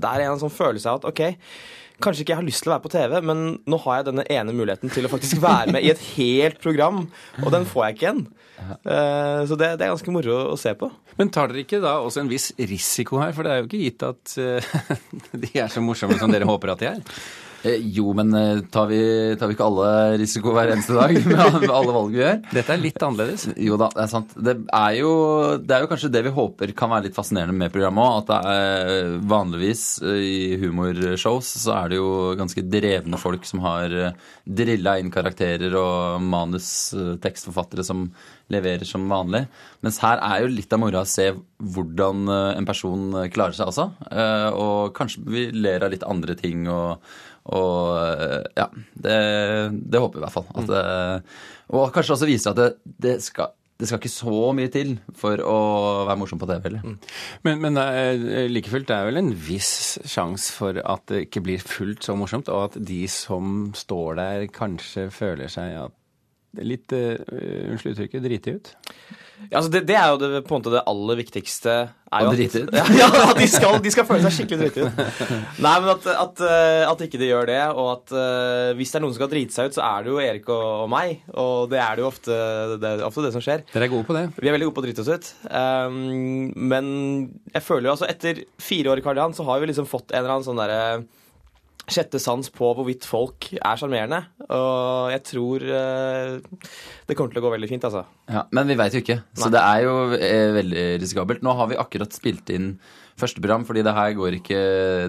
det 0.00 0.08
er 0.08 0.24
en 0.24 0.40
sånn 0.40 0.52
følelse 0.52 0.88
av 0.88 1.00
at 1.00 1.08
OK, 1.10 1.22
kanskje 2.02 2.24
ikke 2.24 2.34
jeg 2.34 2.40
har 2.40 2.48
lyst 2.48 2.64
til 2.64 2.70
å 2.70 2.74
være 2.74 2.84
på 2.84 2.92
TV, 2.92 3.16
men 3.30 3.42
nå 3.68 3.80
har 3.84 4.00
jeg 4.00 4.08
denne 4.10 4.26
ene 4.32 4.54
muligheten 4.56 4.92
til 4.92 5.06
å 5.06 5.12
faktisk 5.12 5.42
være 5.42 5.74
med 5.76 5.86
i 5.86 5.92
et 5.92 6.04
helt 6.14 6.60
program, 6.62 7.04
og 7.42 7.50
den 7.54 7.68
får 7.68 7.86
jeg 7.86 7.96
ikke 7.96 8.06
igjen. 8.06 8.22
Uh, 8.84 9.46
så 9.48 9.56
det, 9.56 9.70
det, 9.80 9.86
er 9.86 9.92
ganske 9.94 10.12
moro 10.12 10.36
å 10.52 10.56
se 10.60 10.72
på. 10.76 10.90
Men 11.18 11.30
tar 11.32 11.50
dere 11.50 11.64
ikke 11.64 11.80
da 11.82 11.98
også 12.04 12.22
en 12.22 12.32
viss 12.32 12.50
risiko 12.58 13.20
her? 13.22 13.32
For 13.36 13.46
det 13.46 13.52
er 13.52 13.62
jo 13.62 13.68
ikke 13.70 13.84
gitt 13.84 14.04
at 14.04 14.34
uh, 14.40 14.74
de 15.44 15.52
er 15.54 15.72
så 15.72 15.84
morsomme 15.84 16.18
som 16.20 16.32
dere 16.32 16.48
håper 16.48 16.74
at 16.74 16.82
de 16.82 16.90
er. 16.90 17.22
Eh, 17.62 17.76
jo, 17.92 18.12
men 18.16 18.32
eh, 18.34 18.62
tar 18.72 18.86
vi, 18.88 19.00
tar 19.38 19.50
vi, 19.50 19.56
ikke 19.56 19.66
alle 19.66 19.90
risiko 20.20 20.54
hver 20.56 20.72
eneste 20.72 20.96
dag 20.96 21.12
med 21.28 21.68
alle 21.68 21.92
valg 21.92 22.14
vi 22.14 22.22
gjør? 22.22 22.38
Dette 22.54 22.74
er 22.74 22.80
litt 22.80 23.04
annerledes. 23.04 23.46
Jo 23.60 23.76
da, 23.80 23.90
det 23.92 24.04
er 24.06 24.12
sant. 24.12 24.32
Det 24.48 24.54
er 24.64 24.96
jo, 24.96 25.12
det 25.60 25.76
er 25.76 25.84
jo 25.84 25.90
kanskje 25.90 26.12
det 26.14 26.24
vi 26.24 26.34
håper 26.36 26.74
kan 26.78 26.92
være 26.94 27.08
litt 27.08 27.18
fascinerende 27.18 27.56
med 27.60 27.74
programmet 27.74 28.06
òg. 28.06 28.16
At 28.22 28.30
det 28.30 28.56
er 28.56 29.14
vanligvis 29.34 29.84
eh, 30.08 30.24
i 30.30 30.40
humorshows 30.62 31.52
så 31.66 31.76
er 31.76 31.92
det 31.92 32.00
jo 32.00 32.10
ganske 32.40 32.64
drevne 32.64 33.20
folk 33.20 33.44
som 33.48 33.64
har 33.66 33.92
drilla 34.48 34.96
inn 35.00 35.12
karakterer 35.12 35.74
og 35.76 36.24
manus-tekstforfattere 36.24 37.84
som 37.84 38.08
leverer 38.50 38.88
som 38.88 39.04
vanlig. 39.10 39.44
Mens 39.84 40.00
her 40.02 40.18
er 40.24 40.42
jo 40.42 40.50
litt 40.50 40.72
av 40.74 40.80
moroa 40.82 41.04
å 41.04 41.08
se 41.08 41.28
hvordan 41.60 42.24
en 42.30 42.66
person 42.66 43.04
klarer 43.30 43.54
seg 43.54 43.70
også. 43.70 43.84
Og 44.58 44.90
kanskje 44.96 45.22
vi 45.30 45.44
ler 45.54 45.84
av 45.86 45.92
litt 45.92 46.06
andre 46.08 46.34
ting. 46.38 46.64
og 46.66 46.98
og 47.48 47.96
eh, 47.96 48.42
ja, 48.58 48.66
det, 48.94 49.16
det 49.72 50.02
håper 50.02 50.18
vi 50.18 50.20
i 50.20 50.26
hvert 50.26 50.36
fall. 50.36 50.50
At, 50.54 50.68
mm. 50.68 51.32
og 51.78 51.94
kanskje 51.94 52.16
også 52.16 52.28
viser 52.28 52.52
at 52.52 52.60
det, 52.60 52.94
det, 53.00 53.14
skal, 53.24 53.54
det, 53.80 53.88
skal 53.88 54.00
ikke 54.00 54.12
så 54.12 54.50
mye 54.56 54.72
til 54.72 54.92
for 55.16 55.40
å 55.40 55.60
være 56.08 56.18
morsom 56.20 56.42
på 56.42 56.48
TV. 56.50 56.68
Eller? 56.70 56.84
Mm. 56.84 56.98
Men, 57.48 57.62
men 57.64 57.80
eh, 57.82 58.50
like 58.52 58.72
fullt, 58.72 58.90
det 58.90 58.98
er 58.98 59.08
vel 59.08 59.22
en 59.22 59.32
viss 59.48 59.98
sjanse 60.04 60.52
for 60.56 60.82
at 60.84 61.06
det 61.10 61.24
ikke 61.28 61.44
blir 61.48 61.64
fullt 61.64 62.06
så 62.06 62.18
morsomt, 62.18 62.52
og 62.52 62.70
at 62.70 62.82
de 62.90 63.02
som 63.10 63.70
står 63.76 64.20
der, 64.20 64.50
kanskje 64.54 65.08
føler 65.14 65.52
seg 65.52 65.78
at 65.86 65.96
litt, 66.58 66.92
uh, 66.92 67.16
unnskyld 67.70 67.96
uttrykket, 67.96 68.24
drite 68.24 68.56
ut? 68.58 68.72
Ja, 69.48 69.60
altså 69.60 69.70
det, 69.72 69.80
det, 69.88 69.94
er 69.96 70.10
jo 70.12 70.18
det, 70.20 70.42
på 70.44 70.52
en 70.52 70.60
måte 70.60 70.72
det 70.74 70.82
aller 70.90 71.16
viktigste. 71.16 71.74
Er 72.10 72.26
jo 72.26 72.32
drite 72.34 72.64
ut? 72.66 72.74
Ja, 73.00 73.06
at 73.30 73.38
de, 73.38 73.46
skal, 73.48 73.78
de, 73.80 73.92
skal, 73.94 74.04
føle 74.08 74.20
seg 74.26 74.34
skikkelig 74.36 74.66
drite 74.66 74.88
ut. 74.90 75.30
Nei, 75.64 75.72
men 75.80 75.88
at, 75.94 76.08
at, 76.12 76.42
eh, 76.44 76.82
at, 76.84 77.04
ikke 77.06 77.20
de 77.20 77.30
gjør 77.30 77.48
det, 77.48 77.60
og 77.72 77.88
at 77.94 78.12
uh, 78.12 78.72
hvis 78.76 78.92
det 78.92 78.98
er 78.98 79.04
noen 79.04 79.14
som 79.14 79.20
skal 79.22 79.32
drite 79.32 79.56
seg 79.56 79.70
ut, 79.70 79.78
så 79.78 79.84
er 79.86 80.04
det 80.04 80.12
jo 80.12 80.20
Erik 80.22 80.50
og, 80.52 80.66
og 80.84 80.90
meg. 80.92 81.22
Og 81.40 81.70
det 81.72 81.80
er 81.80 81.96
det 81.96 82.04
jo 82.04 82.10
ofte 82.10 82.40
det, 82.82 82.92
ofte 83.06 83.24
det 83.24 83.32
som 83.36 83.44
skjer. 83.46 83.64
Dere 83.72 83.88
er 83.88 83.94
gode 83.94 84.08
på 84.10 84.18
det? 84.18 84.26
Vi 84.36 84.50
er 84.50 84.56
veldig 84.58 84.68
gode 84.68 84.76
på 84.76 84.84
å 84.84 84.88
drite 84.88 85.06
oss 85.06 85.12
ut. 85.14 85.32
Um, 85.48 86.52
men 86.74 86.92
jeg 87.54 87.64
føler 87.64 87.88
jo 87.88 87.96
altså 87.96 88.10
etter 88.10 88.44
fire 88.60 88.92
år 88.92 89.00
i 89.00 89.06
Karl 89.06 89.22
Johan 89.22 89.36
så 89.36 89.46
har 89.48 89.62
vi 89.62 89.72
liksom 89.72 89.88
fått 89.88 90.12
en 90.12 90.20
eller 90.20 90.36
annen 90.36 90.48
sånn 90.50 90.60
derre 90.60 90.82
sjette 91.90 92.20
sans 92.22 92.50
på 92.52 92.70
hvorvidt 92.76 93.06
folk 93.08 93.50
er 93.56 93.78
sjarmerende. 93.80 94.20
Og 94.46 95.10
jeg 95.14 95.22
tror 95.30 95.64
uh, 95.64 96.64
det 97.08 97.16
kommer 97.18 97.32
til 97.32 97.42
å 97.42 97.44
gå 97.46 97.52
veldig 97.56 97.70
fint, 97.70 97.86
altså. 97.88 98.04
Ja, 98.30 98.44
Men 98.56 98.70
vi 98.70 98.78
veit 98.80 98.96
jo 98.96 99.02
ikke. 99.04 99.20
Nei. 99.22 99.42
Så 99.42 99.52
det 99.52 99.62
er 99.62 99.84
jo 99.86 99.94
eh, 100.16 100.48
veldig 100.58 100.86
risikabelt. 101.02 101.44
Nå 101.46 101.54
har 101.58 101.70
vi 101.72 101.80
akkurat 101.80 102.14
spilt 102.16 102.52
inn 102.54 102.74
første 103.20 103.42
program, 103.42 103.64
fordi 103.68 103.84
det 103.86 103.94
her 103.96 104.14
går 104.18 104.36
ikke 104.38 104.60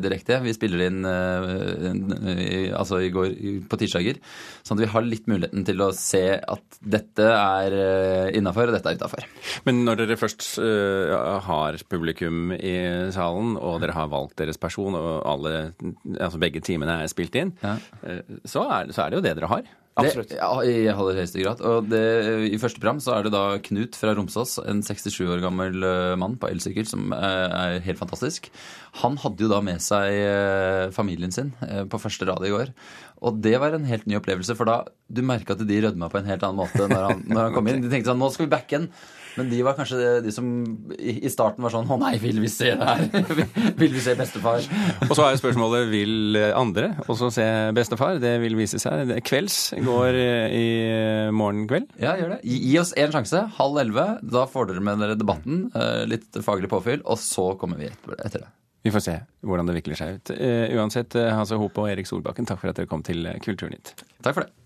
direkte. 0.04 0.40
Vi 0.44 0.54
spiller 0.56 0.86
inn 0.88 1.08
uh, 1.08 2.78
altså 2.78 3.02
i 3.04 3.12
går 3.14 3.34
på 3.72 3.80
tirsdager. 3.82 4.20
Sånn 4.62 4.80
at 4.80 4.86
vi 4.86 4.92
har 4.94 5.08
litt 5.08 5.30
muligheten 5.32 5.66
til 5.68 5.84
å 5.84 5.92
se 5.96 6.24
at 6.38 6.80
dette 6.82 7.28
er 7.32 7.78
uh, 7.78 8.28
innafor, 8.38 8.70
og 8.70 8.78
dette 8.78 8.94
er 8.94 9.02
utafor. 9.02 9.28
Men 9.68 9.84
når 9.88 10.04
dere 10.04 10.20
først 10.20 10.48
uh, 10.62 11.40
har 11.48 11.80
publikum 11.92 12.56
i 12.58 12.76
salen, 13.16 13.56
og 13.58 13.82
dere 13.84 13.98
har 13.98 14.12
valgt 14.12 14.40
deres 14.42 14.60
person, 14.62 14.98
og 14.98 15.14
alle, 15.28 15.56
altså 16.18 16.42
begge 16.42 16.64
timene 16.66 17.02
er 17.02 17.12
spilt 17.12 17.36
inn, 17.40 17.56
ja. 17.64 17.78
så, 18.46 18.68
er, 18.68 18.92
så, 18.92 19.06
er, 19.06 19.12
det 19.12 19.20
jo 19.20 19.26
det 19.26 19.38
dere 19.40 19.52
har. 19.52 19.78
Absolutt. 20.00 20.30
Det, 20.32 20.38
ja, 20.40 20.52
I 20.64 20.88
aller 20.94 21.18
høyeste 21.20 21.42
grad. 21.42 21.62
Og 21.68 21.90
det, 21.92 22.02
I 22.48 22.60
første 22.62 22.80
program 22.80 23.02
så 23.04 23.18
er 23.18 23.28
det 23.28 23.34
da 23.36 23.44
Knut 23.66 23.98
fra 24.00 24.14
Romsås, 24.16 24.58
en 24.64 24.80
67 24.86 25.20
år 25.28 25.44
gammel 25.44 25.84
eh, 25.84 26.16
mann 26.20 26.38
på 26.40 26.48
elsykkel, 26.52 26.88
som 26.88 27.12
eh, 27.16 27.46
er 27.52 27.84
helt 27.84 28.00
fantastisk. 28.00 28.48
Han 29.04 29.20
hadde 29.22 29.46
jo 29.46 29.52
da 29.52 29.62
med 29.66 29.84
seg 29.84 30.16
eh, 30.16 30.88
familien 30.96 31.36
sin 31.36 31.54
på 31.92 32.02
første 32.02 32.28
rad 32.28 32.48
i 32.48 32.54
går. 32.54 32.72
Og 33.22 33.38
det 33.44 33.54
var 33.62 33.76
en 33.76 33.86
helt 33.86 34.08
ny 34.10 34.18
opplevelse, 34.18 34.56
for 34.58 34.70
da 34.70 34.82
du 35.12 35.22
merka 35.26 35.54
at 35.54 35.66
de 35.68 35.82
rødma 35.84 36.10
på 36.10 36.22
en 36.22 36.30
helt 36.30 36.44
annen 36.48 36.58
måte 36.64 36.88
når 36.90 37.10
han, 37.10 37.26
når 37.28 37.44
han 37.50 37.58
kom 37.58 37.68
inn. 37.70 37.82
De 37.86 37.92
tenkte 37.92 38.14
sånn 38.14 38.22
Nå 38.22 38.32
skal 38.34 38.48
vi 38.48 38.56
backe 38.56 38.80
en. 38.80 38.88
Men 39.38 39.48
de 39.48 39.62
var 39.64 39.78
kanskje 39.78 40.18
de 40.26 40.32
som 40.36 40.48
i 41.00 41.30
starten 41.32 41.64
var 41.64 41.72
sånn 41.72 41.88
Å 41.88 41.96
nei, 42.02 42.18
vil 42.20 42.42
vi 42.44 42.50
se 42.52 42.74
det 42.76 42.84
her? 42.84 43.38
vil 43.80 43.94
vi 43.94 44.02
se 44.04 44.16
bestefar? 44.20 44.66
Og 45.08 45.14
så 45.16 45.24
er 45.24 45.40
spørsmålet 45.40 45.88
vil 45.88 46.36
andre 46.50 46.90
også 47.06 47.30
se 47.32 47.46
bestefar? 47.78 48.20
Det 48.20 48.34
vil 48.44 48.58
vise 48.60 48.82
seg. 48.82 49.14
Kvelds 49.24 49.62
går 49.86 50.18
i 50.58 50.66
morgen 51.36 51.66
kveld. 51.70 51.92
Ja, 52.02 52.16
gjør 52.20 52.36
det. 52.36 52.40
Gi 52.48 52.74
oss 52.82 52.94
én 53.00 53.14
sjanse. 53.14 53.44
Halv 53.58 53.82
elleve. 53.84 54.08
Da 54.24 54.46
får 54.50 54.72
dere 54.72 54.84
med 54.86 55.02
dere 55.04 55.18
debatten. 55.20 55.68
Eh, 55.76 56.04
litt 56.10 56.42
faglig 56.46 56.72
påfyll. 56.72 57.04
Og 57.06 57.20
så 57.22 57.52
kommer 57.62 57.82
vi 57.82 57.90
etter 58.18 58.46
det. 58.46 58.50
Vi 58.82 58.94
får 58.94 59.04
se 59.06 59.18
hvordan 59.46 59.68
det 59.70 59.76
vikler 59.78 60.00
seg 60.00 60.16
ut. 60.18 60.32
Uansett, 60.74 61.14
Hasse 61.14 61.60
Hope 61.62 61.84
og 61.84 61.92
Erik 61.92 62.10
Solbakken, 62.10 62.48
takk 62.50 62.64
for 62.64 62.72
at 62.72 62.80
dere 62.80 62.90
kom 62.90 63.04
til 63.06 63.30
Kulturnytt. 63.46 63.94
Takk 64.26 64.34
for 64.34 64.48
det. 64.48 64.61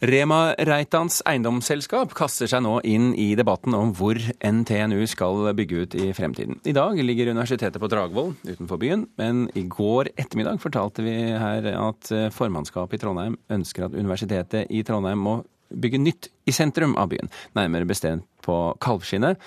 Rema 0.00 0.54
Reitans 0.64 1.18
eiendomsselskap 1.28 2.14
kaster 2.16 2.48
seg 2.48 2.62
nå 2.64 2.78
inn 2.88 3.10
i 3.20 3.34
debatten 3.36 3.74
om 3.76 3.90
hvor 3.92 4.16
NTNU 4.16 5.02
skal 5.10 5.50
bygge 5.58 5.82
ut 5.82 5.96
i 6.00 6.06
fremtiden. 6.16 6.56
I 6.64 6.72
dag 6.72 6.96
ligger 7.04 7.28
universitetet 7.34 7.76
på 7.82 7.90
Dragvoll 7.92 8.32
utenfor 8.48 8.80
byen, 8.80 9.04
men 9.20 9.50
i 9.52 9.66
går 9.68 10.08
ettermiddag 10.14 10.62
fortalte 10.64 11.04
vi 11.04 11.12
her 11.36 11.68
at 11.74 12.08
formannskapet 12.32 12.96
i 12.96 13.02
Trondheim 13.04 13.36
ønsker 13.52 13.90
at 13.90 13.98
universitetet 13.98 14.72
i 14.72 14.80
Trondheim 14.88 15.20
må 15.20 15.36
bygge 15.70 16.00
nytt 16.02 16.30
i 16.50 16.54
sentrum 16.54 16.96
av 16.98 17.10
byen, 17.12 17.30
nærmere 17.58 17.88
bestemt 17.88 18.26
på 18.40 18.56
Kalvskinnet, 18.80 19.38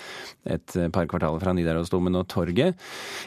et 0.46 0.76
par 0.94 1.08
kvartaler 1.10 1.42
fra 1.42 1.52
Nidarosdomen 1.56 2.14
og 2.20 2.28
Torget. 2.30 2.78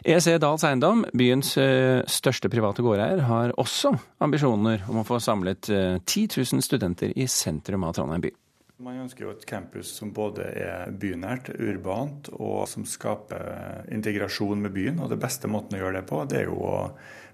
EC 0.08 0.30
Dals 0.42 0.66
Eiendom, 0.68 1.04
byens 1.18 1.54
eh, 1.62 2.02
største 2.08 2.50
private 2.52 2.86
gårdeier, 2.86 3.26
har 3.28 3.56
også 3.60 3.94
ambisjoner 4.24 4.88
om 4.88 5.02
å 5.04 5.08
få 5.08 5.20
samlet 5.24 5.68
10 5.68 5.76
eh, 5.76 6.38
000 6.40 6.66
studenter 6.66 7.14
i 7.16 7.28
sentrum 7.32 7.86
av 7.88 7.98
Trondheim 7.98 8.30
by. 8.30 8.34
Man 8.78 9.00
ønsker 9.02 9.26
jo 9.26 9.32
et 9.34 9.46
campus 9.50 9.90
som 9.98 10.12
både 10.14 10.52
er 10.54 10.92
bynært, 11.02 11.50
urbant, 11.50 12.28
og 12.38 12.68
som 12.70 12.84
skaper 12.86 13.88
integrasjon 13.90 14.62
med 14.62 14.76
byen. 14.76 15.00
Og 15.02 15.10
det 15.10 15.18
beste 15.18 15.50
måten 15.50 15.80
å 15.80 15.82
gjøre 15.82 15.98
det 15.98 16.10
på, 16.12 16.20
det 16.30 16.44
er 16.44 16.52
jo 16.52 16.60
å 16.62 16.76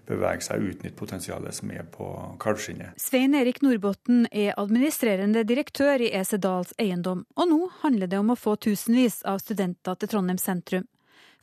bevege 0.08 0.46
seg 0.46 0.62
og 0.62 0.74
utnytte 0.74 1.00
potensialet 1.00 1.56
som 1.56 1.72
er 1.74 1.86
på 1.90 2.08
kalvskinnet. 2.44 2.98
Svein 3.00 3.36
Erik 3.38 3.62
Nordbotten 3.64 4.26
er 4.32 4.58
administrerende 4.60 5.46
direktør 5.48 6.04
i 6.04 6.12
EC 6.16 6.36
Dals 6.44 6.74
Eiendom, 6.82 7.26
og 7.36 7.52
nå 7.52 7.62
handler 7.84 8.12
det 8.12 8.20
om 8.20 8.34
å 8.34 8.40
få 8.40 8.58
tusenvis 8.58 9.22
av 9.30 9.40
studenter 9.44 10.00
til 10.00 10.12
Trondheim 10.12 10.42
sentrum. 10.42 10.88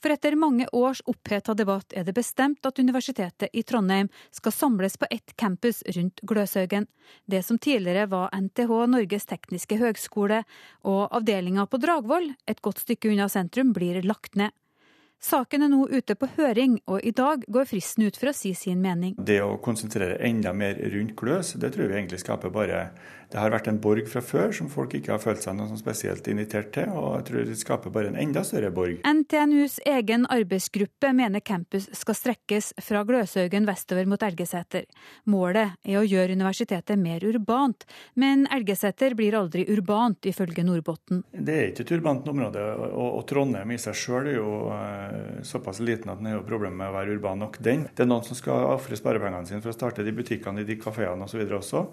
For 0.01 0.15
etter 0.15 0.33
mange 0.39 0.65
års 0.73 1.03
oppheta 1.11 1.53
debatt 1.53 1.93
er 1.93 2.07
det 2.09 2.15
bestemt 2.17 2.65
at 2.65 2.79
Universitetet 2.81 3.53
i 3.53 3.63
Trondheim 3.69 4.09
skal 4.33 4.55
samles 4.57 4.97
på 4.97 5.09
ett 5.13 5.35
campus 5.37 5.83
rundt 5.97 6.23
Gløshaugen. 6.25 6.87
Det 7.29 7.43
som 7.45 7.59
tidligere 7.61 8.07
var 8.09 8.33
NTH 8.33 8.73
Norges 8.89 9.29
tekniske 9.29 9.77
høgskole, 9.77 10.41
og 10.89 11.03
avdelinga 11.13 11.67
på 11.69 11.83
Dragvoll, 11.83 12.33
et 12.49 12.65
godt 12.65 12.81
stykke 12.87 13.13
unna 13.13 13.29
sentrum, 13.29 13.75
blir 13.77 14.01
lagt 14.07 14.41
ned. 14.41 14.57
Saken 15.21 15.67
er 15.67 15.69
nå 15.69 15.85
ute 15.93 16.15
på 16.17 16.31
høring, 16.39 16.79
og 16.89 17.05
i 17.05 17.13
dag 17.13 17.43
går 17.53 17.67
fristen 17.69 18.07
ut 18.09 18.17
for 18.17 18.31
å 18.31 18.37
si 18.37 18.55
sin 18.57 18.81
mening. 18.81 19.19
Det 19.21 19.43
å 19.45 19.59
konsentrere 19.61 20.17
enda 20.25 20.55
mer 20.57 20.81
rundt 20.95 21.13
Gløs, 21.21 21.53
det 21.61 21.75
tror 21.75 21.91
vi 21.91 21.99
egentlig 21.99 22.23
skaper 22.23 22.53
bare 22.55 22.87
det 23.31 23.39
har 23.39 23.53
vært 23.55 23.69
en 23.71 23.79
borg 23.79 24.09
fra 24.11 24.19
før 24.27 24.51
som 24.55 24.67
folk 24.71 24.95
ikke 24.99 25.13
har 25.13 25.21
følt 25.23 25.45
seg 25.45 25.55
noe 25.55 25.77
spesielt 25.79 26.27
invitert 26.33 26.73
til, 26.75 26.91
og 26.91 27.21
jeg 27.21 27.27
tror 27.29 27.45
det 27.47 27.59
skaper 27.61 27.93
bare 27.95 28.11
en 28.11 28.19
enda 28.19 28.43
større 28.47 28.73
borg. 28.75 29.05
NTNUs 29.07 29.77
egen 29.87 30.25
arbeidsgruppe 30.35 31.13
mener 31.15 31.45
campus 31.47 31.87
skal 31.95 32.19
strekkes 32.19 32.73
fra 32.83 33.05
Gløshaugen 33.07 33.69
vestover 33.71 34.09
mot 34.11 34.25
Elgeseter. 34.27 34.89
Målet 35.31 35.77
er 35.87 36.01
å 36.01 36.03
gjøre 36.03 36.35
universitetet 36.35 36.99
mer 36.99 37.23
urbant, 37.23 37.87
men 38.19 38.49
Elgeseter 38.51 39.15
blir 39.15 39.39
aldri 39.39 39.63
urbant, 39.71 40.27
ifølge 40.27 40.67
Nordbotten. 40.67 41.23
Det 41.31 41.55
er 41.55 41.71
ikke 41.71 41.87
et 41.87 41.95
urbant 42.01 42.27
område, 42.35 42.67
og, 42.91 43.23
Trondheim 43.31 43.71
i 43.71 43.79
seg 43.79 43.95
sjøl 43.95 44.27
er 44.27 44.41
jo 44.41 44.51
eh, 44.75 45.10
såpass 45.47 45.81
liten 45.85 46.11
at 46.13 46.21
den 46.21 46.31
er 46.31 46.39
jo 46.39 46.47
problemet 46.47 46.79
med 46.79 46.91
å 46.91 46.97
være 46.97 47.15
urban 47.17 47.41
nok, 47.45 47.61
den. 47.65 47.87
Det 47.95 48.05
er 48.05 48.11
noen 48.11 48.27
som 48.27 48.39
skal 48.39 48.71
ofre 48.75 48.99
sparepengene 48.99 49.49
sine 49.49 49.63
for 49.65 49.73
å 49.73 49.77
starte 49.77 50.07
de 50.07 50.15
butikkene 50.17 50.63
i 50.63 50.69
de 50.69 50.79
kafeene 50.81 51.27
osv. 51.27 51.45
også. 51.59 51.85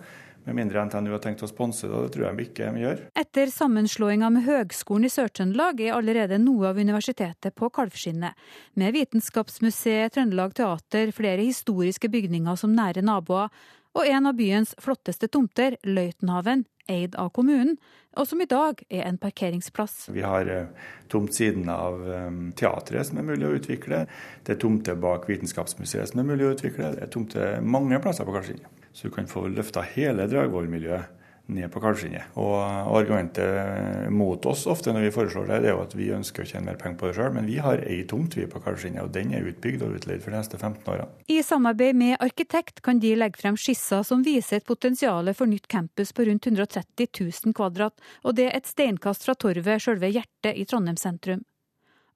Med 0.48 0.56
mindre 0.56 0.86
NTNU 0.88 1.12
har 1.12 1.20
tenkt 1.20 1.42
å 1.44 1.50
sponse 1.50 1.90
det, 1.92 2.02
det 2.06 2.12
tror 2.14 2.26
jeg 2.30 2.46
ikke 2.46 2.70
de 2.72 2.84
gjør. 2.86 3.02
Etter 3.20 3.50
sammenslåinga 3.52 4.30
med 4.32 4.46
Høgskolen 4.46 5.10
i 5.10 5.12
Sør-Trøndelag 5.12 5.82
er 5.84 5.98
allerede 5.98 6.38
noe 6.40 6.70
av 6.70 6.80
universitetet 6.80 7.56
på 7.58 7.68
kalvskinnet. 7.76 8.38
Med 8.80 8.96
Vitenskapsmuseet, 8.96 10.16
Trøndelag 10.16 10.56
Teater, 10.56 11.12
flere 11.12 11.44
historiske 11.44 12.08
bygninger 12.14 12.56
som 12.64 12.72
nære 12.78 13.04
naboer, 13.04 13.52
og 13.98 14.06
en 14.06 14.30
av 14.30 14.38
byens 14.38 14.76
flotteste 14.82 15.30
tomter, 15.34 15.80
Løitenhaven, 15.88 16.66
eid 16.88 17.18
av 17.20 17.32
kommunen, 17.36 17.76
og 18.18 18.28
som 18.30 18.42
i 18.42 18.48
dag 18.50 18.80
er 18.90 19.04
en 19.08 19.18
parkeringsplass. 19.22 20.08
Vi 20.14 20.24
har 20.26 20.48
tomtsiden 20.48 21.10
tomt 21.12 21.36
siden 21.38 21.70
av 21.74 22.00
um, 22.06 22.40
teatret 22.58 23.10
som 23.10 23.20
er 23.20 23.28
mulig 23.28 23.48
å 23.48 23.56
utvikle. 23.58 24.06
Det 24.46 24.56
er 24.56 24.62
tomter 24.62 24.98
bak 25.02 25.28
Vitenskapsmuseet 25.30 26.14
som 26.14 26.22
er 26.22 26.30
mulig 26.30 26.48
å 26.48 26.54
utvikle. 26.56 26.94
Det 26.96 27.06
er 27.06 27.12
tomter 27.14 27.62
mange 27.62 28.00
plasser 28.04 28.28
på 28.28 28.36
Kalvskinnet. 28.36 28.86
Så 28.94 29.10
du 29.10 29.14
kan 29.14 29.30
få 29.30 29.46
løfta 29.52 29.84
hele 29.94 30.26
Dragvoll-miljøet 30.30 31.17
ned 31.48 31.72
på 31.72 31.82
kalvskinnet. 31.84 32.36
Og 32.40 32.56
argumentet 32.98 34.12
mot 34.14 34.46
oss 34.50 34.66
ofte 34.70 34.94
når 34.94 35.08
vi 35.08 35.14
foreslår 35.16 35.50
det, 35.50 35.60
det 35.64 35.72
er 35.72 35.76
jo 35.76 35.84
at 35.86 35.96
vi 35.98 36.10
ønsker 36.16 36.44
å 36.44 36.50
tjene 36.50 36.68
mer 36.70 36.80
penger 36.82 37.00
på 37.00 37.10
det 37.10 37.18
sjøl. 37.18 37.34
Men 37.38 37.50
vi 37.50 37.58
har 37.64 37.84
ei 37.88 38.02
tomt 38.10 38.38
vi 38.38 38.48
på 38.50 38.62
kalvskinnet, 38.64 39.04
og 39.04 39.14
den 39.16 39.34
er 39.36 39.48
utbygd 39.48 39.86
og 39.88 39.98
utleid 40.00 40.24
for 40.24 40.34
de 40.34 40.42
neste 40.42 40.60
15 40.60 40.94
årene. 40.94 41.10
I 41.32 41.42
samarbeid 41.46 42.00
med 42.00 42.18
arkitekt 42.24 42.82
kan 42.86 43.02
de 43.04 43.16
legge 43.18 43.42
frem 43.42 43.60
skisser 43.60 44.06
som 44.08 44.24
viser 44.26 44.62
et 44.62 44.68
potensial 44.68 45.34
for 45.38 45.50
nytt 45.50 45.68
campus 45.72 46.14
på 46.16 46.28
rundt 46.28 46.48
130 46.48 47.10
000 47.20 47.58
kvadrat, 47.58 47.96
og 48.24 48.38
det 48.38 48.50
er 48.50 48.58
et 48.60 48.70
steinkast 48.70 49.28
fra 49.28 49.36
torvet, 49.36 49.84
sjølve 49.84 50.12
hjertet 50.12 50.56
i 50.56 50.66
Trondheim 50.68 51.00
sentrum. 51.00 51.46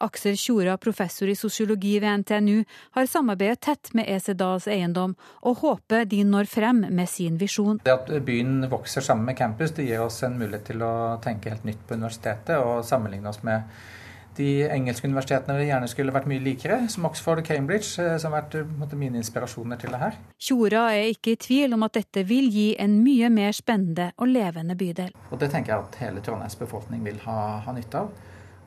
Aksel 0.01 0.37
Tjora, 0.39 0.77
professor 0.81 1.29
i 1.29 1.35
sosiologi 1.37 1.93
ved 2.01 2.23
NTNU, 2.23 2.63
har 2.97 3.09
samarbeidet 3.09 3.61
tett 3.61 3.93
med 3.97 4.09
EC 4.09 4.33
Dals 4.39 4.67
eiendom, 4.71 5.15
og 5.45 5.61
håper 5.61 6.05
de 6.09 6.23
når 6.27 6.49
frem 6.49 6.83
med 6.89 7.09
sin 7.09 7.37
visjon. 7.41 7.81
Det 7.85 7.93
at 7.93 8.11
byen 8.25 8.65
vokser 8.71 9.05
sammen 9.05 9.29
med 9.29 9.37
campus, 9.37 9.75
det 9.77 9.87
gir 9.89 10.03
oss 10.03 10.23
en 10.27 10.39
mulighet 10.39 10.71
til 10.73 10.85
å 10.85 10.93
tenke 11.23 11.53
helt 11.53 11.67
nytt 11.67 11.81
på 11.87 11.97
universitetet 11.99 12.57
og 12.59 12.85
sammenligne 12.87 13.29
oss 13.29 13.43
med 13.45 13.69
de 14.37 14.63
engelske 14.71 15.07
universitetene 15.09 15.57
vi 15.59 15.67
gjerne 15.67 15.89
skulle 15.91 16.13
vært 16.15 16.27
mye 16.31 16.43
likere, 16.43 16.77
som 16.91 17.05
Oxford 17.09 17.41
og 17.41 17.47
Cambridge, 17.47 17.91
eh, 17.99 18.17
som 18.21 18.31
har 18.31 18.47
vært 18.47 18.95
mine 18.97 19.19
inspirasjoner 19.19 19.79
til 19.81 19.91
det 19.91 19.99
her. 20.01 20.17
Tjora 20.39 20.85
er 20.95 21.11
ikke 21.11 21.35
i 21.35 21.41
tvil 21.47 21.75
om 21.75 21.83
at 21.87 21.97
dette 21.99 22.23
vil 22.27 22.47
gi 22.51 22.69
en 22.79 23.01
mye 23.03 23.29
mer 23.33 23.55
spennende 23.57 24.11
og 24.17 24.31
levende 24.31 24.77
bydel. 24.79 25.11
Og 25.31 25.39
Det 25.39 25.51
tenker 25.51 25.73
jeg 25.73 25.83
at 25.83 25.95
hele 26.05 26.21
Trondheims 26.23 26.55
befolkning 26.55 27.03
vil 27.03 27.19
ha, 27.25 27.59
ha 27.65 27.73
nytte 27.75 28.05
av. 28.05 28.11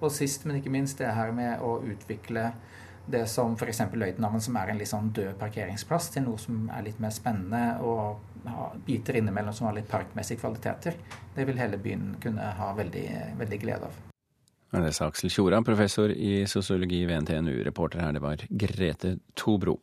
Og 0.04 0.12
sist, 0.12 0.44
men 0.44 0.60
ikke 0.60 0.72
minst, 0.72 0.98
det 1.00 1.14
her 1.16 1.32
med 1.32 1.62
å 1.64 1.78
utvikle 1.80 2.50
det 3.06 3.26
som 3.28 3.52
f.eks. 3.56 3.82
Løitenhaven, 3.92 4.40
som 4.40 4.56
er 4.56 4.72
en 4.72 4.80
litt 4.80 4.90
sånn 4.90 5.10
død 5.16 5.34
parkeringsplass, 5.40 6.10
til 6.14 6.24
noe 6.26 6.40
som 6.40 6.68
er 6.72 6.86
litt 6.86 7.00
mer 7.00 7.12
spennende 7.12 7.64
og 7.84 8.22
biter 8.84 9.16
innimellom 9.20 9.56
som 9.56 9.68
har 9.68 9.76
litt 9.76 9.88
parkmessige 9.88 10.40
kvaliteter. 10.40 10.96
Det 11.34 11.46
vil 11.48 11.60
hele 11.60 11.80
byen 11.80 12.14
kunne 12.20 12.50
ha 12.58 12.72
veldig, 12.76 13.06
veldig 13.40 13.60
glede 13.62 13.88
av. 13.88 14.02
Det 14.74 14.90
sa 14.96 15.06
Aksel 15.06 15.30
Tjora, 15.30 15.60
professor 15.62 16.10
i 16.10 16.44
sosiologi 16.50 17.04
ved 17.06 17.24
NTNU. 17.24 17.60
Reporter 17.64 18.02
her, 18.02 18.16
det 18.16 18.24
var 18.24 18.40
Grete 18.48 19.16
Tobro. 19.38 19.78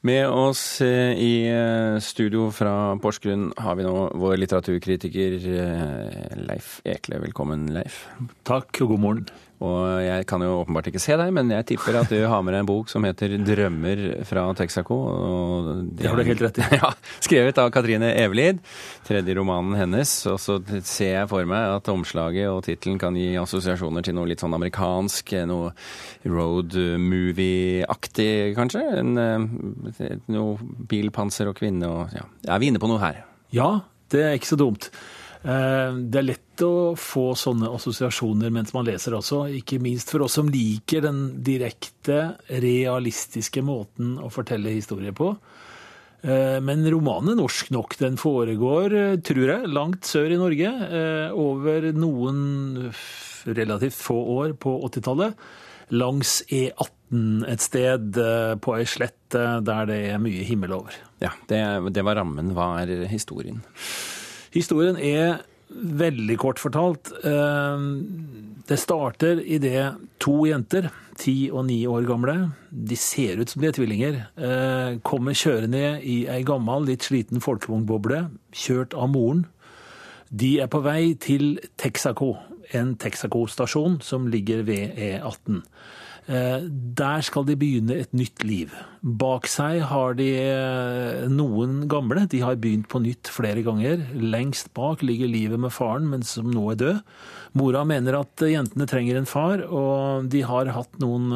Med 0.00 0.30
oss 0.32 0.80
eh, 0.80 1.12
i 1.12 1.32
eh, 1.52 1.98
studio 2.00 2.46
fra 2.56 2.96
Porsgrunn 3.02 3.50
har 3.60 3.76
vi 3.76 3.84
nå 3.84 3.92
vår 4.16 4.38
litteraturkritiker 4.40 5.36
eh, 5.52 6.38
Leif 6.40 6.78
Ekle. 6.88 7.18
Velkommen, 7.20 7.66
Leif. 7.74 8.06
Takk, 8.48 8.80
og 8.80 8.94
god 8.94 9.02
morgen. 9.04 9.28
Og 9.60 10.00
jeg 10.00 10.24
kan 10.24 10.40
jo 10.40 10.54
åpenbart 10.62 10.86
ikke 10.88 11.02
se 11.02 11.16
deg, 11.20 11.30
men 11.36 11.50
jeg 11.52 11.66
tipper 11.74 11.98
at 12.00 12.08
du 12.08 12.16
har 12.24 12.40
med 12.40 12.54
deg 12.54 12.62
en 12.62 12.68
bok 12.70 12.88
som 12.88 13.04
heter 13.04 13.34
'Drømmer 13.44 14.24
fra 14.24 14.46
Texaco'. 14.56 15.90
det 15.98 16.08
har 16.08 16.16
du 16.16 16.24
helt 16.24 16.40
rett 16.40 16.58
i. 16.58 16.64
Ja, 16.80 16.92
Skrevet 17.20 17.58
av 17.60 17.68
Katrine 17.70 18.08
Evelid. 18.16 18.62
Tredje 19.04 19.36
romanen 19.36 19.76
hennes. 19.76 20.08
Og 20.32 20.40
så 20.40 20.56
ser 20.80 21.12
jeg 21.18 21.28
for 21.28 21.44
meg 21.44 21.76
at 21.76 21.92
omslaget 21.92 22.48
og 22.48 22.64
tittelen 22.64 22.98
kan 22.98 23.14
gi 23.14 23.36
assosiasjoner 23.36 24.02
til 24.06 24.16
noe 24.16 24.30
litt 24.32 24.40
sånn 24.40 24.56
amerikansk, 24.56 25.34
noe 25.50 25.74
road 26.24 26.72
movie-aktig, 26.96 28.56
kanskje? 28.56 28.84
En, 29.02 29.18
eh, 29.18 30.16
noe 30.32 30.56
bilpanser 30.88 31.52
og 31.52 31.60
kvinne 31.60 31.84
og 31.84 32.16
ja. 32.16 32.24
Er 32.48 32.58
vi 32.58 32.72
inne 32.72 32.80
på 32.80 32.88
noe 32.88 32.98
her? 33.02 33.24
Ja, 33.52 33.82
det 34.08 34.24
er 34.24 34.38
ikke 34.38 34.54
så 34.56 34.56
dumt. 34.56 34.88
Eh, 35.40 35.96
det 36.12 36.20
er 36.20 36.26
lett 36.26 36.64
å 36.66 36.92
få 36.98 37.30
sånne 37.38 37.70
assosiasjoner 37.72 38.52
mens 38.52 38.74
man 38.76 38.84
leser 38.88 39.16
også, 39.16 39.46
ikke 39.60 39.80
minst 39.80 40.12
for 40.12 40.26
oss 40.26 40.36
som 40.36 40.50
liker 40.52 41.06
den 41.06 41.22
direkte, 41.46 42.36
realistiske 42.50 43.64
måten 43.64 44.18
å 44.20 44.28
fortelle 44.32 44.74
historier 44.74 45.16
på. 45.16 45.34
Men 46.20 46.82
romanen 46.92 47.30
er 47.32 47.36
norsk 47.38 47.70
nok. 47.72 47.94
Den 47.96 48.18
foregår, 48.20 48.92
tror 49.24 49.46
jeg, 49.54 49.70
langt 49.72 50.04
sør 50.04 50.34
i 50.34 50.36
Norge. 50.36 50.68
Over 51.32 51.86
noen 51.96 52.42
relativt 53.48 53.96
få 53.96 54.18
år 54.34 54.52
på 54.60 54.74
80-tallet. 54.90 55.40
Langs 55.96 56.42
E18 56.52 57.48
et 57.48 57.64
sted 57.64 58.20
på 58.60 58.76
ei 58.76 58.84
slette 58.84 59.46
der 59.64 59.88
det 59.88 60.00
er 60.10 60.20
mye 60.20 60.44
himmel 60.44 60.76
over. 60.82 61.00
Ja, 61.24 61.32
det, 61.48 61.64
det 61.96 62.04
var 62.04 62.20
rammen. 62.20 62.52
Hva 62.52 62.74
er 62.82 63.08
historien? 63.08 63.64
Historien 64.54 64.98
er 64.98 65.44
veldig 65.70 66.36
kort 66.42 66.58
fortalt. 66.58 67.12
Det 68.70 68.78
starter 68.78 69.38
idet 69.42 69.92
to 70.22 70.42
jenter, 70.48 70.90
ti 71.20 71.50
og 71.52 71.66
ni 71.68 71.82
år 71.86 72.06
gamle, 72.08 72.34
de 72.70 72.96
ser 72.98 73.40
ut 73.40 73.50
som 73.50 73.62
de 73.62 73.68
er 73.68 73.76
tvillinger, 73.76 74.18
kommer 75.06 75.36
kjørende 75.36 76.00
i 76.02 76.24
ei 76.30 76.42
gammel, 76.46 76.88
litt 76.88 77.06
sliten 77.06 77.42
folkevognboble, 77.44 78.24
kjørt 78.56 78.96
av 78.98 79.12
moren. 79.12 79.44
De 80.30 80.56
er 80.62 80.70
på 80.70 80.82
vei 80.84 81.14
til 81.18 81.58
Texaco, 81.80 82.36
en 82.74 82.94
Texaco-stasjon 82.98 83.98
som 84.06 84.28
ligger 84.30 84.62
ved 84.66 84.94
E18. 84.94 85.64
Der 86.30 87.24
skal 87.26 87.42
de 87.48 87.56
begynne 87.58 87.96
et 87.98 88.12
nytt 88.14 88.44
liv. 88.46 88.70
Bak 89.02 89.48
seg 89.50 89.80
har 89.90 90.14
de 90.14 90.28
noen 91.32 91.88
gamle. 91.90 92.22
De 92.30 92.38
har 92.44 92.60
begynt 92.60 92.86
på 92.92 93.00
nytt 93.02 93.32
flere 93.34 93.64
ganger. 93.66 94.04
Lengst 94.14 94.70
bak 94.76 95.02
ligger 95.02 95.26
livet 95.26 95.58
med 95.58 95.74
faren, 95.74 96.06
men 96.12 96.22
som 96.22 96.46
nå 96.54 96.68
er 96.70 96.78
død. 96.78 97.00
Mora 97.58 97.82
mener 97.88 98.20
at 98.20 98.44
jentene 98.46 98.86
trenger 98.86 99.18
en 99.18 99.26
far, 99.26 99.64
og 99.66 100.30
de 100.30 100.44
har 100.46 100.70
hatt 100.76 101.00
noen 101.02 101.34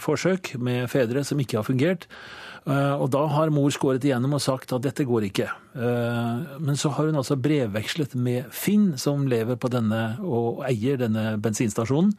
forsøk 0.00 0.54
med 0.56 0.88
fedre 0.88 1.26
som 1.28 1.42
ikke 1.42 1.60
har 1.60 1.68
fungert. 1.68 2.08
Og 2.62 3.08
da 3.10 3.24
har 3.26 3.50
mor 3.50 3.72
skåret 3.74 4.04
igjennom 4.06 4.36
og 4.36 4.42
sagt 4.44 4.70
at 4.74 4.84
dette 4.84 5.02
går 5.08 5.24
ikke. 5.26 5.48
Men 6.62 6.76
så 6.78 6.92
har 6.94 7.08
hun 7.08 7.18
altså 7.18 7.34
brevvekslet 7.34 8.14
med 8.14 8.52
Finn, 8.54 8.92
som 9.02 9.24
lever 9.26 9.58
på 9.58 9.70
denne 9.72 10.02
og 10.22 10.62
eier 10.68 11.00
denne 11.00 11.32
bensinstasjonen. 11.42 12.12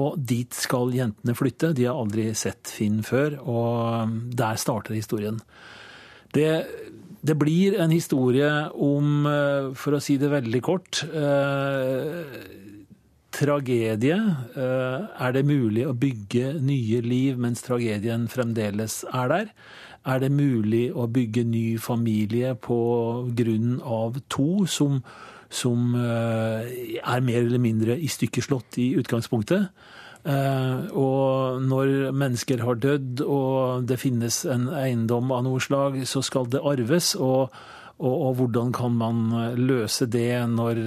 Og 0.00 0.16
dit 0.16 0.56
skal 0.56 0.94
jentene 0.96 1.36
flytte. 1.36 1.74
De 1.76 1.86
har 1.86 1.98
aldri 2.00 2.30
sett 2.38 2.72
Finn 2.72 3.02
før, 3.06 3.36
og 3.44 4.16
der 4.36 4.58
starter 4.60 4.96
historien. 4.96 5.42
Det, 6.34 6.50
det 7.20 7.36
blir 7.38 7.76
en 7.80 7.92
historie 7.94 8.50
om, 8.72 9.28
for 9.78 9.96
å 9.96 10.02
si 10.02 10.16
det 10.20 10.32
veldig 10.32 10.62
kort 10.64 11.04
eh, 11.06 12.65
Tragedie. 13.36 14.16
Eh, 14.56 15.06
er 15.20 15.34
det 15.36 15.44
mulig 15.44 15.84
å 15.84 15.96
bygge 15.96 16.54
nye 16.64 17.02
liv 17.04 17.36
mens 17.40 17.60
tragedien 17.66 18.26
fremdeles 18.32 19.02
er 19.12 19.32
der? 19.32 19.50
Er 20.06 20.22
det 20.22 20.30
mulig 20.32 20.88
å 20.94 21.04
bygge 21.10 21.44
ny 21.44 21.66
familie 21.82 22.54
på 22.54 22.78
grunn 23.36 23.80
av 23.84 24.20
to 24.32 24.64
som 24.66 25.02
som 25.46 25.94
er 25.94 27.20
mer 27.22 27.44
eller 27.44 27.60
mindre 27.62 27.94
i 28.02 28.08
stykker 28.10 28.42
slått 28.42 28.80
i 28.82 28.88
utgangspunktet. 28.98 29.68
Og 30.26 31.62
når 31.62 32.10
mennesker 32.10 32.64
har 32.66 32.80
dødd 32.82 33.22
og 33.22 33.86
det 33.86 34.00
finnes 34.02 34.40
en 34.50 34.66
eiendom 34.74 35.30
av 35.30 35.44
noe 35.46 35.62
slag, 35.62 36.00
så 36.02 36.22
skal 36.26 36.50
det 36.50 36.64
arves. 36.66 37.14
Og, 37.14 37.54
og, 37.96 38.14
og, 38.14 38.32
hvordan 38.38 38.72
kan 38.76 38.92
man 38.92 39.22
løse 39.56 40.04
det 40.10 40.28
når 40.52 40.80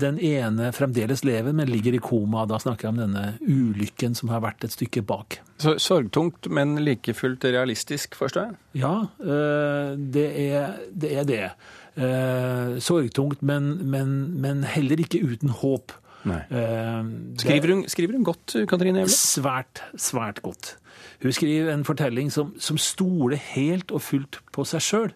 den 0.00 0.16
ene 0.16 0.70
fremdeles 0.72 1.24
lever, 1.28 1.52
men 1.52 1.68
ligger 1.68 1.98
i 1.98 2.00
koma? 2.00 2.46
Da 2.48 2.56
snakker 2.62 2.88
jeg 2.88 2.94
om 2.94 3.02
denne 3.02 3.24
ulykken 3.44 4.16
som 4.16 4.32
har 4.32 4.40
vært 4.44 4.64
et 4.64 4.72
stykke 4.72 5.04
bak. 5.04 5.42
Så 5.60 5.76
Sorgtungt, 5.82 6.48
men 6.48 6.78
like 6.80 7.12
fullt 7.18 7.44
realistisk, 7.44 8.16
forstår 8.16 8.48
jeg? 8.48 8.58
Ja, 8.80 8.94
det 9.20 10.26
er 10.48 10.76
det. 10.88 11.12
Er 11.12 11.28
det. 11.28 11.44
Eh, 11.92 12.78
sorgtungt, 12.80 13.42
men, 13.42 13.74
men, 13.90 14.40
men, 14.40 14.62
heller 14.64 15.00
ikke 15.02 15.20
uten 15.20 15.52
håp. 15.60 15.92
Eh, 16.24 17.02
skriver, 17.42 17.74
hun, 17.74 17.82
skriver, 17.88 18.16
hun, 18.16 18.24
godt, 18.24 18.54
Katrine 18.68 19.02
Evle? 19.02 19.12
Svært, 19.12 19.82
svært 20.00 20.40
godt. 20.42 20.76
Hun 21.22 21.34
skriver 21.36 21.72
en 21.72 21.84
fortelling 21.84 22.32
som, 22.32 22.54
som 22.58 22.78
stoler 22.80 23.36
helt 23.52 23.92
og 23.92 24.02
fullt 24.06 24.40
på 24.54 24.64
seg 24.68 24.84
sjøl. 24.84 25.12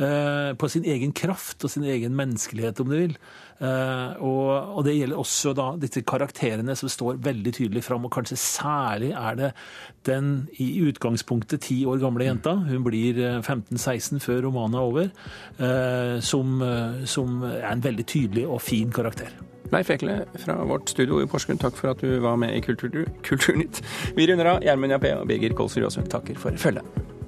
Eh, 0.00 0.54
på 0.56 0.68
sin 0.68 0.86
egen 0.88 1.12
kraft 1.12 1.64
og 1.64 1.70
sin 1.72 1.84
egen 1.84 2.14
menneskelighet, 2.16 2.80
om 2.80 2.88
du 2.88 2.96
vil. 2.96 3.16
Uh, 3.60 4.16
og, 4.24 4.46
og, 4.78 4.78
det 4.86 4.94
gjelder 4.96 5.18
også 5.20 5.50
da 5.52 5.66
disse 5.76 6.00
karakterene 6.08 6.72
som 6.78 6.88
står 6.88 7.18
veldig 7.20 7.52
tydelig 7.52 7.82
fram, 7.84 8.06
og 8.08 8.14
kanskje 8.14 8.38
særlig 8.40 9.10
er 9.12 9.36
det 9.36 9.50
den 10.08 10.30
i 10.56 10.70
utgangspunktet 10.88 11.66
ti 11.66 11.82
år 11.84 12.00
gamle 12.00 12.24
jenta, 12.24 12.54
hun 12.56 12.86
blir 12.86 13.20
15-16 13.42 14.24
før 14.24 14.46
romanen 14.46 14.80
er 14.80 14.88
over, 14.88 15.12
som, 16.24 16.56
som, 17.04 17.44
er 17.50 17.68
en 17.68 17.84
veldig 17.84 18.08
tydelig 18.08 18.48
og 18.48 18.64
fin 18.64 18.88
karakter. 18.96 19.36
Leif 19.74 19.92
Ekle 19.92 20.22
fra 20.40 20.56
vårt 20.64 20.88
studio 20.88 21.20
i 21.20 21.28
Porsgrunn, 21.28 21.60
takk 21.60 21.76
for 21.76 21.92
at 21.92 22.00
du 22.00 22.16
var 22.24 22.40
med 22.40 22.56
i 22.56 22.64
Kultur, 22.64 23.04
Kulturnytt. 23.28 23.84
Vi 24.16 24.32
runder 24.32 24.54
av. 24.56 24.64
Gjermund 24.64 24.96
Jappé 24.96 25.18
og 25.20 25.28
Birger 25.28 25.52
Kolsrud 25.52 25.90
Aasund 25.92 26.08
takker 26.08 26.40
for 26.40 26.56
følget. 26.56 27.19